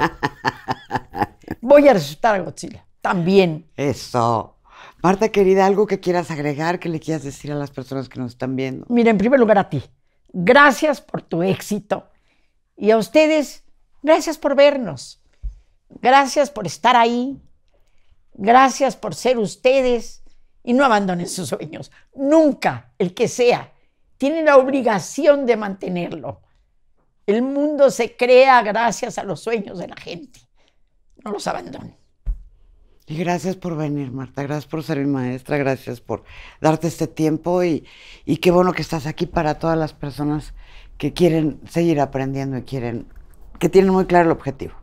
Voy 1.62 1.88
a 1.88 1.94
resucitar 1.94 2.36
a 2.36 2.40
Godzilla. 2.40 2.86
También. 3.02 3.70
Eso. 3.76 4.56
Marta, 5.02 5.30
querida, 5.30 5.66
algo 5.66 5.88
que 5.88 6.00
quieras 6.00 6.30
agregar, 6.30 6.80
que 6.80 6.90
le 6.90 7.00
quieras 7.00 7.24
decir 7.24 7.52
a 7.52 7.56
las 7.56 7.72
personas 7.72 8.10
que 8.10 8.20
nos 8.20 8.32
están 8.32 8.56
viendo. 8.56 8.86
Mira, 8.90 9.12
en 9.12 9.18
primer 9.18 9.40
lugar 9.40 9.58
a 9.58 9.70
ti. 9.70 9.82
Gracias 10.34 11.00
por 11.00 11.22
tu 11.22 11.42
éxito. 11.42 12.10
Y 12.76 12.92
a 12.92 12.98
ustedes, 12.98 13.64
gracias 14.04 14.38
por 14.38 14.56
vernos. 14.56 15.22
Gracias 15.90 16.50
por 16.50 16.68
estar 16.68 16.96
ahí. 16.96 17.42
Gracias 18.34 18.96
por 18.96 19.16
ser 19.16 19.38
ustedes. 19.38 20.24
Y 20.64 20.74
no 20.74 20.84
abandonen 20.84 21.30
sus 21.30 21.50
sueños. 21.50 21.92
Nunca, 22.14 22.94
el 22.98 23.14
que 23.14 23.28
sea. 23.28 23.72
Tienen 24.18 24.46
la 24.46 24.58
obligación 24.58 25.46
de 25.46 25.56
mantenerlo. 25.56 26.42
El 27.26 27.42
mundo 27.42 27.90
se 27.90 28.18
crea 28.18 28.62
gracias 28.64 29.18
a 29.18 29.24
los 29.24 29.40
sueños 29.40 29.78
de 29.80 29.88
la 29.88 29.96
gente. 29.96 30.42
No 31.24 31.32
los 31.32 31.48
abandonen. 31.48 31.96
Y 33.10 33.18
gracias 33.18 33.56
por 33.56 33.76
venir, 33.76 34.12
Marta. 34.12 34.44
Gracias 34.44 34.68
por 34.68 34.84
ser 34.84 35.00
mi 35.00 35.08
maestra. 35.08 35.58
Gracias 35.58 36.00
por 36.00 36.24
darte 36.62 36.88
este 36.88 37.08
tiempo. 37.08 37.64
Y, 37.64 37.84
y 38.24 38.38
qué 38.38 38.52
bueno 38.52 38.72
que 38.72 38.84
estás 38.84 39.08
aquí 39.08 39.26
para 39.26 39.56
todas 39.58 39.78
las 39.78 39.94
personas 39.94 40.54
que 41.00 41.12
quieren 41.12 41.60
seguir 41.68 42.00
aprendiendo 42.02 42.58
y 42.58 42.62
quieren, 42.64 43.08
que 43.58 43.68
tienen 43.68 43.92
muy 43.92 44.06
claro 44.06 44.26
el 44.28 44.32
objetivo. 44.38 44.76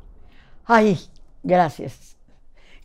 Ay, 0.64 0.98
gracias. 1.44 2.16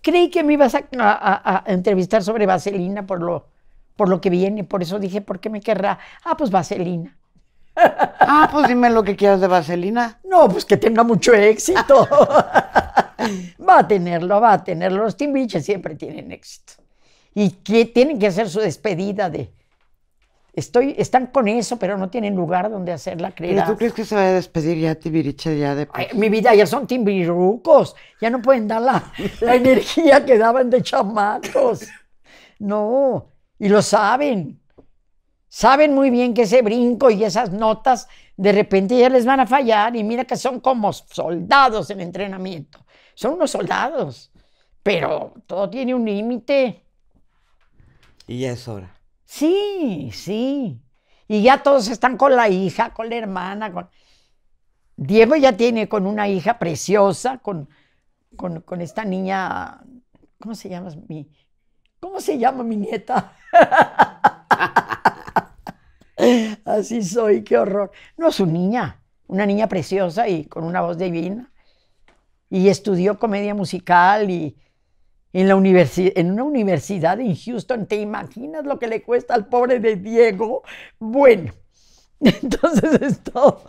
Creí 0.03 0.29
que 0.29 0.43
me 0.43 0.53
ibas 0.53 0.75
a, 0.75 0.85
a- 0.99 1.63
a 1.67 1.73
entrevistar 1.73 2.21
sobre 2.23 2.45
Vaselina 2.45 3.07
por 3.07 3.21
lo, 3.23 3.47
por 3.95 4.09
lo 4.09 4.21
que 4.21 4.29
viene, 4.29 4.63
por 4.63 4.83
eso 4.83 4.99
dije, 4.99 5.21
¿por 5.21 5.39
qué 5.39 5.49
me 5.49 5.61
querrá? 5.61 5.97
Ah, 6.23 6.37
pues 6.37 6.51
Vaselina. 6.51 7.17
Ah, 7.75 8.47
pues 8.51 8.67
dime 8.67 8.89
lo 8.91 9.03
que 9.03 9.15
quieras 9.15 9.41
de 9.41 9.47
Vaselina. 9.47 10.19
No, 10.23 10.47
pues 10.49 10.65
que 10.65 10.77
tenga 10.77 11.03
mucho 11.03 11.33
éxito. 11.33 12.07
va 13.67 13.79
a 13.79 13.87
tenerlo, 13.87 14.41
va 14.41 14.53
a 14.53 14.63
tenerlo. 14.63 15.03
Los 15.03 15.17
Timbiriche 15.17 15.61
siempre 15.61 15.95
tienen 15.95 16.31
éxito. 16.31 16.73
Y 17.33 17.49
que 17.49 17.85
tienen 17.85 18.19
que 18.19 18.27
hacer 18.27 18.49
su 18.49 18.59
despedida 18.59 19.29
de... 19.29 19.53
Estoy, 20.53 20.95
están 20.97 21.27
con 21.27 21.47
eso, 21.47 21.79
pero 21.79 21.97
no 21.97 22.09
tienen 22.09 22.35
lugar 22.35 22.69
donde 22.69 22.91
hacerla, 22.91 23.29
¿Y 23.29 23.31
creerás. 23.31 23.69
tú 23.69 23.77
crees 23.77 23.93
que 23.93 24.03
se 24.03 24.15
va 24.15 24.23
a 24.23 24.33
despedir 24.33 24.77
ya 24.79 24.95
Tibiriche 24.95 25.57
ya 25.57 25.75
de 25.75 25.87
Ay, 25.93 26.07
mi 26.13 26.27
vida 26.27 26.53
ya 26.53 26.67
son 26.67 26.85
timbirucos, 26.85 27.95
ya 28.19 28.29
no 28.29 28.41
pueden 28.41 28.67
dar 28.67 28.81
la, 28.81 29.13
la 29.39 29.55
energía 29.55 30.25
que 30.25 30.37
daban 30.37 30.69
de 30.69 30.81
chamacos. 30.81 31.87
No, 32.59 33.31
y 33.57 33.69
lo 33.69 33.81
saben. 33.81 34.59
Saben 35.47 35.93
muy 35.93 36.09
bien 36.09 36.33
que 36.33 36.43
ese 36.43 36.61
brinco 36.61 37.09
y 37.09 37.23
esas 37.23 37.51
notas 37.51 38.07
de 38.37 38.51
repente 38.51 38.97
ya 38.97 39.09
les 39.09 39.25
van 39.25 39.39
a 39.39 39.45
fallar 39.45 39.95
y 39.95 40.03
mira 40.03 40.25
que 40.25 40.35
son 40.35 40.59
como 40.61 40.91
soldados 40.91 41.89
en 41.91 42.01
entrenamiento. 42.01 42.79
Son 43.15 43.33
unos 43.33 43.51
soldados, 43.51 44.31
pero 44.83 45.33
todo 45.47 45.69
tiene 45.69 45.93
un 45.93 46.05
límite. 46.05 46.85
Y 48.27 48.39
ya 48.39 48.51
es 48.51 48.67
hora. 48.67 48.99
Sí, 49.25 50.11
sí. 50.13 50.81
Y 51.27 51.41
ya 51.41 51.63
todos 51.63 51.87
están 51.87 52.17
con 52.17 52.35
la 52.35 52.49
hija, 52.49 52.93
con 52.93 53.09
la 53.09 53.15
hermana. 53.15 53.71
Con... 53.71 53.89
Diego 54.95 55.35
ya 55.35 55.55
tiene 55.55 55.87
con 55.87 56.05
una 56.05 56.27
hija 56.27 56.59
preciosa, 56.59 57.37
con, 57.37 57.69
con, 58.35 58.61
con 58.61 58.81
esta 58.81 59.05
niña. 59.05 59.81
¿Cómo 60.39 60.55
se 60.55 60.69
llama 60.69 60.89
mi, 61.07 61.29
¿Cómo 62.01 62.19
se 62.19 62.37
llama 62.39 62.63
mi 62.63 62.77
nieta? 62.77 63.37
Así 66.65 67.03
soy, 67.03 67.43
qué 67.43 67.59
horror. 67.59 67.91
No, 68.17 68.29
es 68.29 68.35
su 68.35 68.47
niña, 68.47 68.99
una 69.27 69.45
niña 69.45 69.67
preciosa 69.67 70.27
y 70.27 70.45
con 70.45 70.63
una 70.63 70.81
voz 70.81 70.97
divina. 70.97 71.51
Y 72.51 72.69
estudió 72.69 73.19
comedia 73.19 73.55
musical 73.55 74.29
y 74.31 74.57
en, 75.33 75.47
la 75.47 75.55
universi- 75.55 76.13
en 76.15 76.31
una 76.31 76.43
universidad 76.43 77.19
en 77.19 77.35
Houston. 77.35 77.87
¿Te 77.87 77.97
imaginas 77.97 78.65
lo 78.65 78.79
que 78.79 78.87
le 78.87 79.03
cuesta 79.03 79.33
al 79.35 79.47
pobre 79.47 79.79
de 79.79 79.95
Diego? 79.97 80.63
Bueno, 80.99 81.53
entonces 82.21 83.01
esto, 83.01 83.63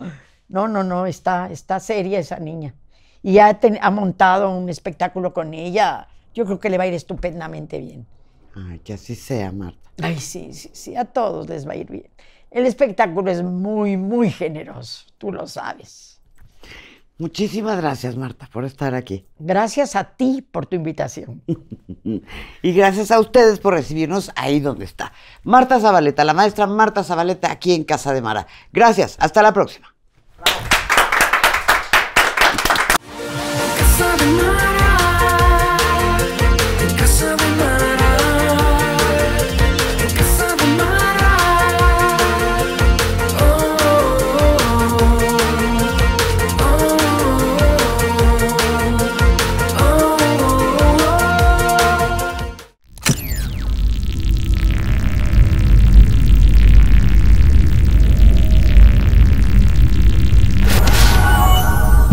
no, 0.49 0.67
no, 0.67 0.83
no, 0.83 1.05
está, 1.07 1.51
está 1.51 1.79
seria 1.79 2.19
esa 2.19 2.39
niña. 2.39 2.75
Y 3.23 3.39
ha, 3.39 3.59
ten- 3.59 3.79
ha 3.81 3.91
montado 3.91 4.55
un 4.57 4.69
espectáculo 4.69 5.33
con 5.33 5.53
ella. 5.53 6.07
Yo 6.33 6.45
creo 6.45 6.59
que 6.59 6.69
le 6.69 6.77
va 6.77 6.85
a 6.85 6.87
ir 6.87 6.93
estupendamente 6.95 7.79
bien. 7.79 8.07
Ay, 8.55 8.79
que 8.79 8.93
así 8.93 9.15
sea, 9.15 9.51
Marta. 9.51 9.89
Ay, 10.01 10.19
sí, 10.19 10.53
sí, 10.53 10.69
sí, 10.73 10.95
a 10.95 11.05
todos 11.05 11.47
les 11.49 11.67
va 11.67 11.73
a 11.73 11.75
ir 11.75 11.89
bien. 11.89 12.11
El 12.51 12.65
espectáculo 12.65 13.31
es 13.31 13.41
muy, 13.43 13.97
muy 13.97 14.29
generoso, 14.29 15.05
tú 15.17 15.31
lo 15.31 15.47
sabes. 15.47 16.12
Muchísimas 17.19 17.77
gracias, 17.77 18.15
Marta, 18.17 18.49
por 18.51 18.65
estar 18.65 18.95
aquí. 18.95 19.25
Gracias 19.37 19.95
a 19.95 20.03
ti 20.15 20.41
por 20.41 20.65
tu 20.65 20.75
invitación. 20.75 21.41
Y 22.61 22.73
gracias 22.73 23.11
a 23.11 23.19
ustedes 23.19 23.59
por 23.59 23.73
recibirnos 23.73 24.31
ahí 24.35 24.59
donde 24.59 24.83
está. 24.83 25.13
Marta 25.43 25.79
Zabaleta, 25.79 26.25
la 26.25 26.33
maestra 26.33 26.67
Marta 26.67 27.03
Zabaleta, 27.03 27.49
aquí 27.49 27.73
en 27.73 27.85
Casa 27.85 28.13
de 28.13 28.21
Mara. 28.21 28.45
Gracias, 28.73 29.15
hasta 29.19 29.41
la 29.41 29.53
próxima. 29.53 29.93